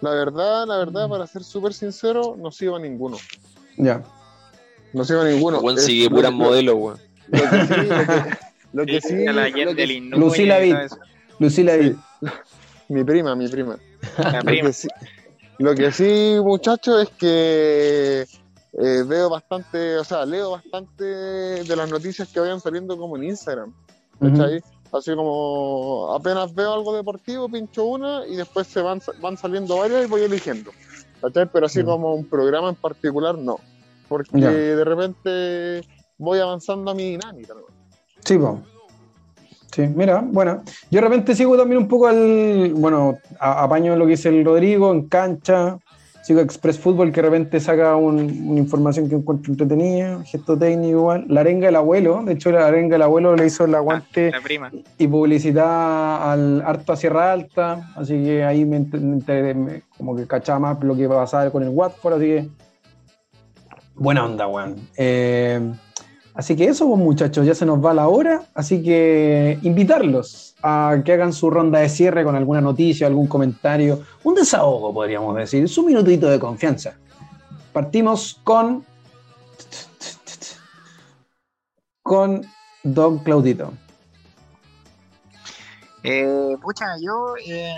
[0.00, 3.16] La verdad, la verdad, para ser súper sincero, no sigo a ninguno.
[3.78, 4.02] Ya.
[4.92, 5.60] No sigo a ninguno.
[5.70, 6.98] Es- sigue lo puras que- modelos, weón.
[8.72, 10.74] Lo que sí, lo que, lo que sí, lo que- Lucila Vid.
[11.38, 11.96] Lucila, ahí.
[12.88, 13.78] mi prima, mi prima.
[14.18, 14.68] La Lo prima.
[14.68, 14.88] que sí,
[15.58, 18.26] lo que sí, muchachos, es que
[18.78, 23.24] eh, veo bastante, o sea, leo bastante de las noticias que vayan saliendo como en
[23.24, 23.72] Instagram.
[24.20, 24.62] ¿cachai?
[24.92, 30.04] Así como apenas veo algo deportivo, pincho una y después se van, van saliendo varias
[30.04, 30.70] y voy eligiendo.
[31.22, 31.46] ¿cachai?
[31.50, 33.58] Pero así como un programa en particular, no.
[34.08, 35.88] Porque de repente
[36.18, 37.54] voy avanzando a mi dinámica.
[37.54, 37.62] ¿no?
[38.24, 38.60] Sí, po.
[39.76, 44.06] Sí, mira, bueno, yo de repente sigo también un poco al, bueno, a- apaño lo
[44.06, 45.76] que dice el Rodrigo en cancha,
[46.22, 50.98] sigo Express Fútbol que de repente saca un- una información que encuentro entretenida, gesto técnico
[50.98, 54.30] igual, la arenga del abuelo, de hecho la arenga del abuelo le hizo el aguante
[54.30, 54.72] La prima.
[54.96, 60.58] y publicidad al harto a Sierra Alta, así que ahí enteré, me- como que cachaba
[60.58, 62.48] más lo que pasaba con el Watford, así que
[63.94, 64.76] buena onda, weón.
[64.96, 65.60] Eh,
[66.36, 71.00] así que eso, pues, muchachos, ya se nos va la hora, así que invitarlos a
[71.04, 75.68] que hagan su ronda de cierre con alguna noticia, algún comentario, un desahogo, podríamos decir,
[75.68, 76.94] su minutito de confianza.
[77.72, 78.84] Partimos con
[82.02, 82.46] con
[82.84, 83.72] Don Claudito.
[86.04, 87.74] Eh, pucha, yo eh,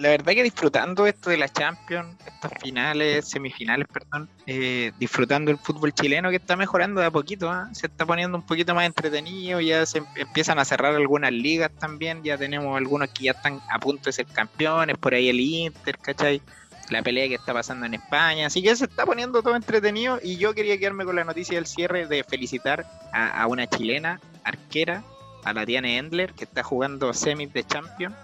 [0.00, 5.58] la verdad que disfrutando esto de la Champions, estas finales, semifinales, perdón, eh, disfrutando el
[5.58, 7.68] fútbol chileno que está mejorando de a poquito, ¿ah?
[7.72, 11.70] se está poniendo un poquito más entretenido, ya se em- empiezan a cerrar algunas ligas
[11.78, 15.38] también, ya tenemos algunos que ya están a punto de ser campeones, por ahí el
[15.38, 16.40] Inter, ¿cachai?
[16.88, 20.38] La pelea que está pasando en España, así que se está poniendo todo entretenido y
[20.38, 25.04] yo quería quedarme con la noticia del cierre de felicitar a, una chilena arquera
[25.44, 28.14] a la Diane Endler, que está jugando semis de Champions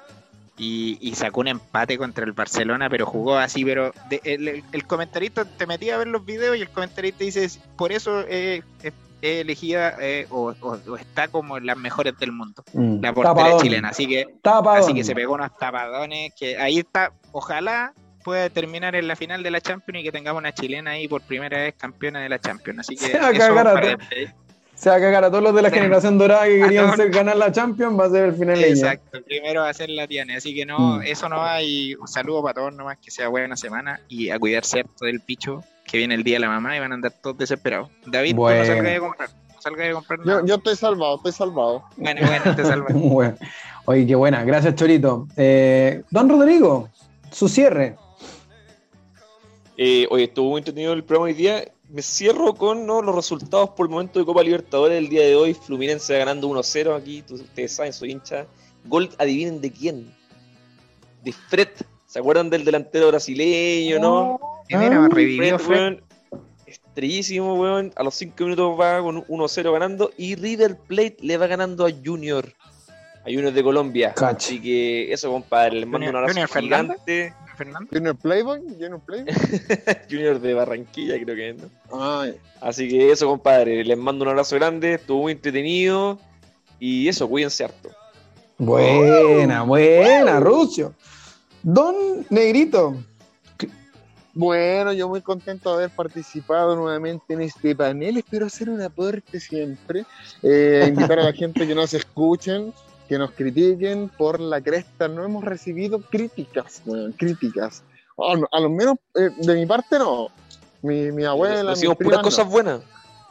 [0.58, 4.86] y, y sacó un empate contra el Barcelona, pero jugó así, pero de- el, el-
[4.86, 8.92] comentarista te metía a ver los videos y el comentarista dice, por eso eh, es,
[9.22, 13.34] es elegida eh, o, o- o está como las mejores del mundo, Mm, la portera
[13.34, 14.82] tapadón, chilena, así que tapadón.
[14.84, 17.92] así que se pegó unos tapadones, que ahí está, ojalá
[18.24, 21.22] pueda terminar en la final de la Champions y que tengamos una chilena ahí por
[21.22, 23.86] primera vez campeona de la Champions, así que Se va a eso cagar a para
[23.86, 23.98] todos.
[23.98, 24.34] despedir.
[24.76, 25.74] Se va a cagar a todos los de la Sí.
[25.76, 29.22] generación dorada que querían ser, ganar la Champions, va a ser el final de Exacto,
[29.24, 31.02] primero va a ser la Tiane, así que no, Mm.
[31.02, 34.38] eso no va y un saludo para todos nomás, que sea buena semana y a
[34.38, 37.12] cuidarse harto del picho, que viene el día de la mamá y van a andar
[37.22, 37.88] todos desesperados.
[38.06, 38.60] David, tú Bueno.
[38.60, 40.40] no salgas de comprar, no salgas de comprar nada.
[40.42, 41.84] Yo, yo estoy salvado, estoy salvado.
[41.96, 42.92] Bueno, bueno, te salvas.
[42.94, 43.36] Bueno.
[43.86, 44.44] Oye, qué buena.
[44.44, 45.26] Gracias, Chorito.
[45.36, 46.88] Eh, Don Rodrigo,
[47.30, 47.96] su cierre.
[49.78, 51.64] Eh, oye, estuvo muy entretenido el programa hoy día.
[51.96, 53.00] Me cierro con ¿no?
[53.00, 55.54] los resultados por el momento de Copa Libertadores del día de hoy.
[55.54, 58.46] Fluminense va ganando 1-0 aquí, tú- ustedes saben, soy hincha.
[58.84, 60.14] Gol, adivinen de quién.
[61.24, 61.68] De Fred.
[62.06, 64.38] ¿Se acuerdan del delantero brasileño, no?
[64.68, 65.78] Mira, revivió Fred, Fred.
[65.78, 66.02] weón,
[66.66, 67.90] estrellísimo, weón.
[67.96, 70.10] A los 5 minutos va con 1-0 ganando.
[70.18, 72.52] Y River Plate le va ganando a Junior.
[73.22, 74.14] A Junior de Colombia.
[74.20, 75.76] Así que eso, compadre.
[75.80, 77.32] Les mando un abrazo Junior Fernández.
[77.56, 77.88] Fernando.
[77.92, 78.60] ¿Junior Playboy?
[78.60, 79.34] ¿Junior Playboy?
[80.10, 81.70] Junior de Barranquilla, creo que es, ¿no?
[82.00, 83.84] Ay, Así que eso, compadre.
[83.84, 84.94] Les mando un abrazo grande.
[84.94, 86.18] Estuvo muy entretenido.
[86.78, 87.90] Y eso, cuídense harto.
[88.58, 90.94] Buena, buena, Rucio.
[91.62, 92.96] Don Negrito.
[94.32, 98.18] Bueno, yo muy contento de haber participado nuevamente en este panel.
[98.18, 100.04] Espero hacer un aporte siempre.
[100.42, 102.72] Eh, invitar a la gente que nos escuchen,
[103.08, 105.08] que nos critiquen por la cresta.
[105.08, 107.82] No hemos recibido críticas, weón, críticas.
[108.16, 110.28] O no, a lo menos eh, de mi parte no.
[110.82, 112.24] Mi, mi abuela, mi Decimos prima, puras no.
[112.24, 112.80] cosas buenas.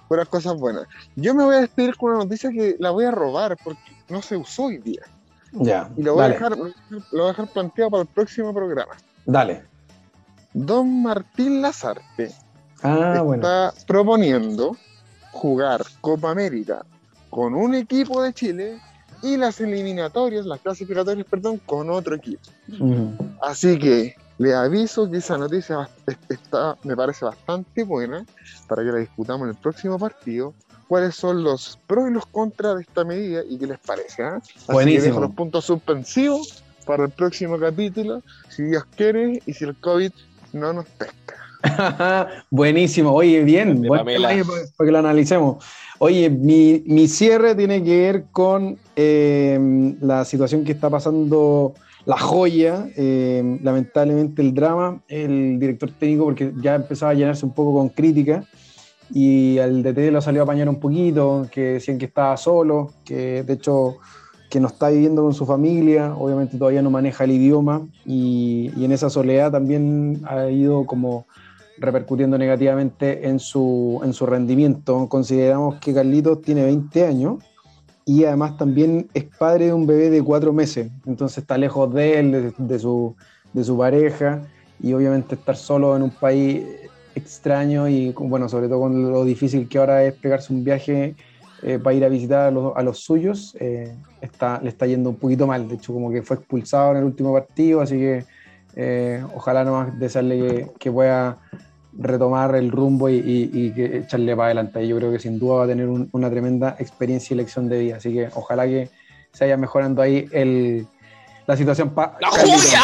[0.07, 0.87] puras cosas buenas.
[1.15, 4.21] Yo me voy a despedir con una noticia que la voy a robar porque no
[4.21, 5.01] se usó hoy día.
[5.53, 6.65] Ya, Y lo voy, a dejar, lo
[7.11, 8.93] voy a dejar planteado para el próximo programa.
[9.25, 9.63] dale.
[10.53, 12.31] Don Martín Lazarte
[12.81, 13.41] Ah, bueno.
[13.45, 14.77] está proponiendo
[15.31, 16.85] jugar Copa América
[17.29, 18.79] con un equipo de Chile
[19.25, 22.43] y las eliminatorias, las clasificatorias, perdón, con otro equipo.
[22.67, 23.09] Mm.
[23.41, 25.89] Así que le aviso que esa noticia
[26.29, 28.25] está, me parece bastante buena
[28.67, 30.53] para que la discutamos en el próximo partido.
[30.87, 34.21] ¿Cuáles son los pros y los contras de esta medida y qué les parece?
[34.21, 34.35] ah?
[34.37, 35.05] Así que Buenísimo.
[35.05, 40.11] dejo los puntos suspensivos para el próximo capítulo, si Dios quiere y si el COVID
[40.53, 41.44] no nos pesca.
[42.49, 44.29] Buenísimo, oye, bien, De buen Pamela.
[44.29, 45.63] tema ahí para para que lo analicemos.
[45.99, 51.73] Oye, mi, mi cierre tiene que ver con eh, la situación que está pasando
[52.05, 57.53] la joya, eh, lamentablemente el drama, el director técnico, porque ya empezaba a llenarse un
[57.53, 58.43] poco con crítica
[59.11, 63.43] y al DT lo salió a apañar un poquito, que decían que estaba solo, que
[63.43, 63.97] de hecho
[64.49, 68.85] que no está viviendo con su familia, obviamente todavía no maneja el idioma y, y
[68.85, 71.25] en esa soledad también ha ido como
[71.77, 75.07] repercutiendo negativamente en su, en su rendimiento.
[75.09, 77.43] Consideramos que Carlitos tiene 20 años
[78.05, 82.19] y además también es padre de un bebé de cuatro meses, entonces está lejos de
[82.19, 83.15] él, de, su,
[83.51, 84.43] de su pareja
[84.81, 86.63] y obviamente estar solo en un país
[87.15, 91.15] extraño y bueno, sobre todo con lo difícil que ahora es pegarse un viaje
[91.63, 95.09] eh, para ir a visitar a los, a los suyos, eh, está, le está yendo
[95.09, 98.25] un poquito mal, de hecho como que fue expulsado en el último partido, así que
[98.75, 101.37] eh, ojalá nomás desearle que, que pueda
[101.97, 104.85] retomar el rumbo y, y- y que echarle para adelante.
[104.87, 107.79] Yo creo que sin duda va a tener un- una tremenda experiencia y lección de
[107.79, 107.95] vida.
[107.97, 108.89] Así que ojalá que
[109.31, 110.85] se vaya mejorando ahí el,
[111.47, 111.91] la situación.
[111.91, 112.57] pa- ¡La Carlito.
[112.57, 112.81] joya!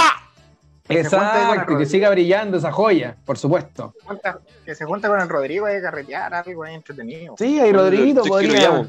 [0.90, 3.94] Exacto, que siga brillando esa joya, por supuesto.
[4.02, 7.36] Se junta- Que se junta con el Rodrigo y carretear algo ahí entretenido.
[7.38, 8.86] Sí, ahí Rodriguito podría.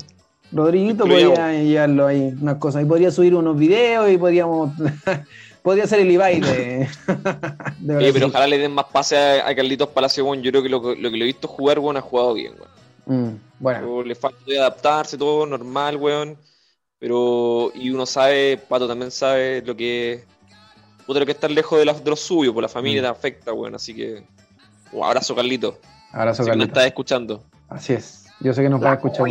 [0.52, 2.82] Rodriguito podría llevarlo ahí, unas cosas.
[2.82, 4.70] Y podría subir unos videos y podríamos.
[5.62, 6.88] Podría ser el Ibai de.
[7.78, 10.42] de Oye, pero ojalá le den más pase a, a Carlitos Palacio, weón.
[10.42, 12.54] Yo creo que lo, que- lo que lo he visto jugar, weón, ha jugado bien,
[12.58, 12.70] weón.
[13.34, 16.36] Mm, bueno, Pero Le falta de adaptarse, todo normal, weón.
[16.98, 20.24] Pero, y uno sabe, Pato también sabe lo que
[21.04, 23.04] puta, lo que estar lejos de, la- de los suyos, por la familia Mm.
[23.04, 23.74] te afecta, weón.
[23.74, 24.22] Así que,
[24.92, 25.78] un abrazo, Carlito.
[26.12, 26.68] abrazo, Si me Carlito.
[26.68, 27.42] estás escuchando.
[27.68, 28.26] Así es.
[28.40, 29.26] Yo sé que nos va a escuchar.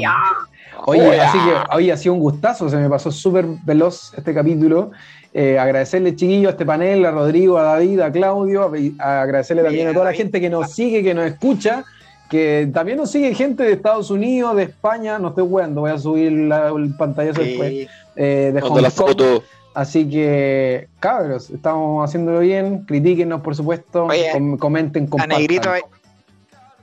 [0.85, 4.91] Oye, así que hoy ha sido un gustazo, se me pasó súper veloz este capítulo.
[5.33, 8.69] Eh, agradecerle, chiquillo, a este panel, a Rodrigo, a David, a Claudio,
[8.99, 11.85] a, a agradecerle también a toda la gente que nos sigue, que nos escucha,
[12.29, 15.97] que también nos sigue gente de Estados Unidos, de España, no estoy jugando, voy a
[15.97, 17.87] subir la- el pantallazo después, Sí.
[18.17, 19.07] eh, de Hong la Kong.
[19.07, 19.43] foto.
[19.73, 25.37] Así que, cabros, estamos haciéndolo bien, critíquenos, por supuesto, Oye, com- comenten, A compartan.
[25.39, 25.69] Negrito,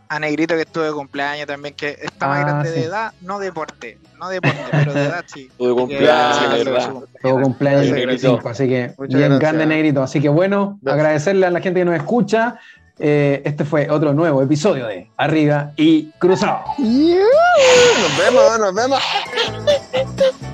[0.08, 2.80] a Negrito que estuvo de cumpleaños también, que está más Ah, grande sí.
[2.80, 5.48] de edad, no deporte, no deporte, pero de edad sí.
[5.58, 6.92] Que- cumpleaños, verdad.
[7.22, 8.28] Todo cumpleaños Gracias, el Negrito.
[8.28, 9.38] 25, así que Muchas bien gracias.
[9.40, 10.02] grande negrito.
[10.02, 11.00] Así que bueno, Gracias.
[11.04, 12.56] agradecerle a la gente que nos escucha.
[13.00, 16.64] Eh, este fue otro nuevo episodio de Arriba y Cruzado.
[16.78, 19.00] Nos vemos, nos vemos.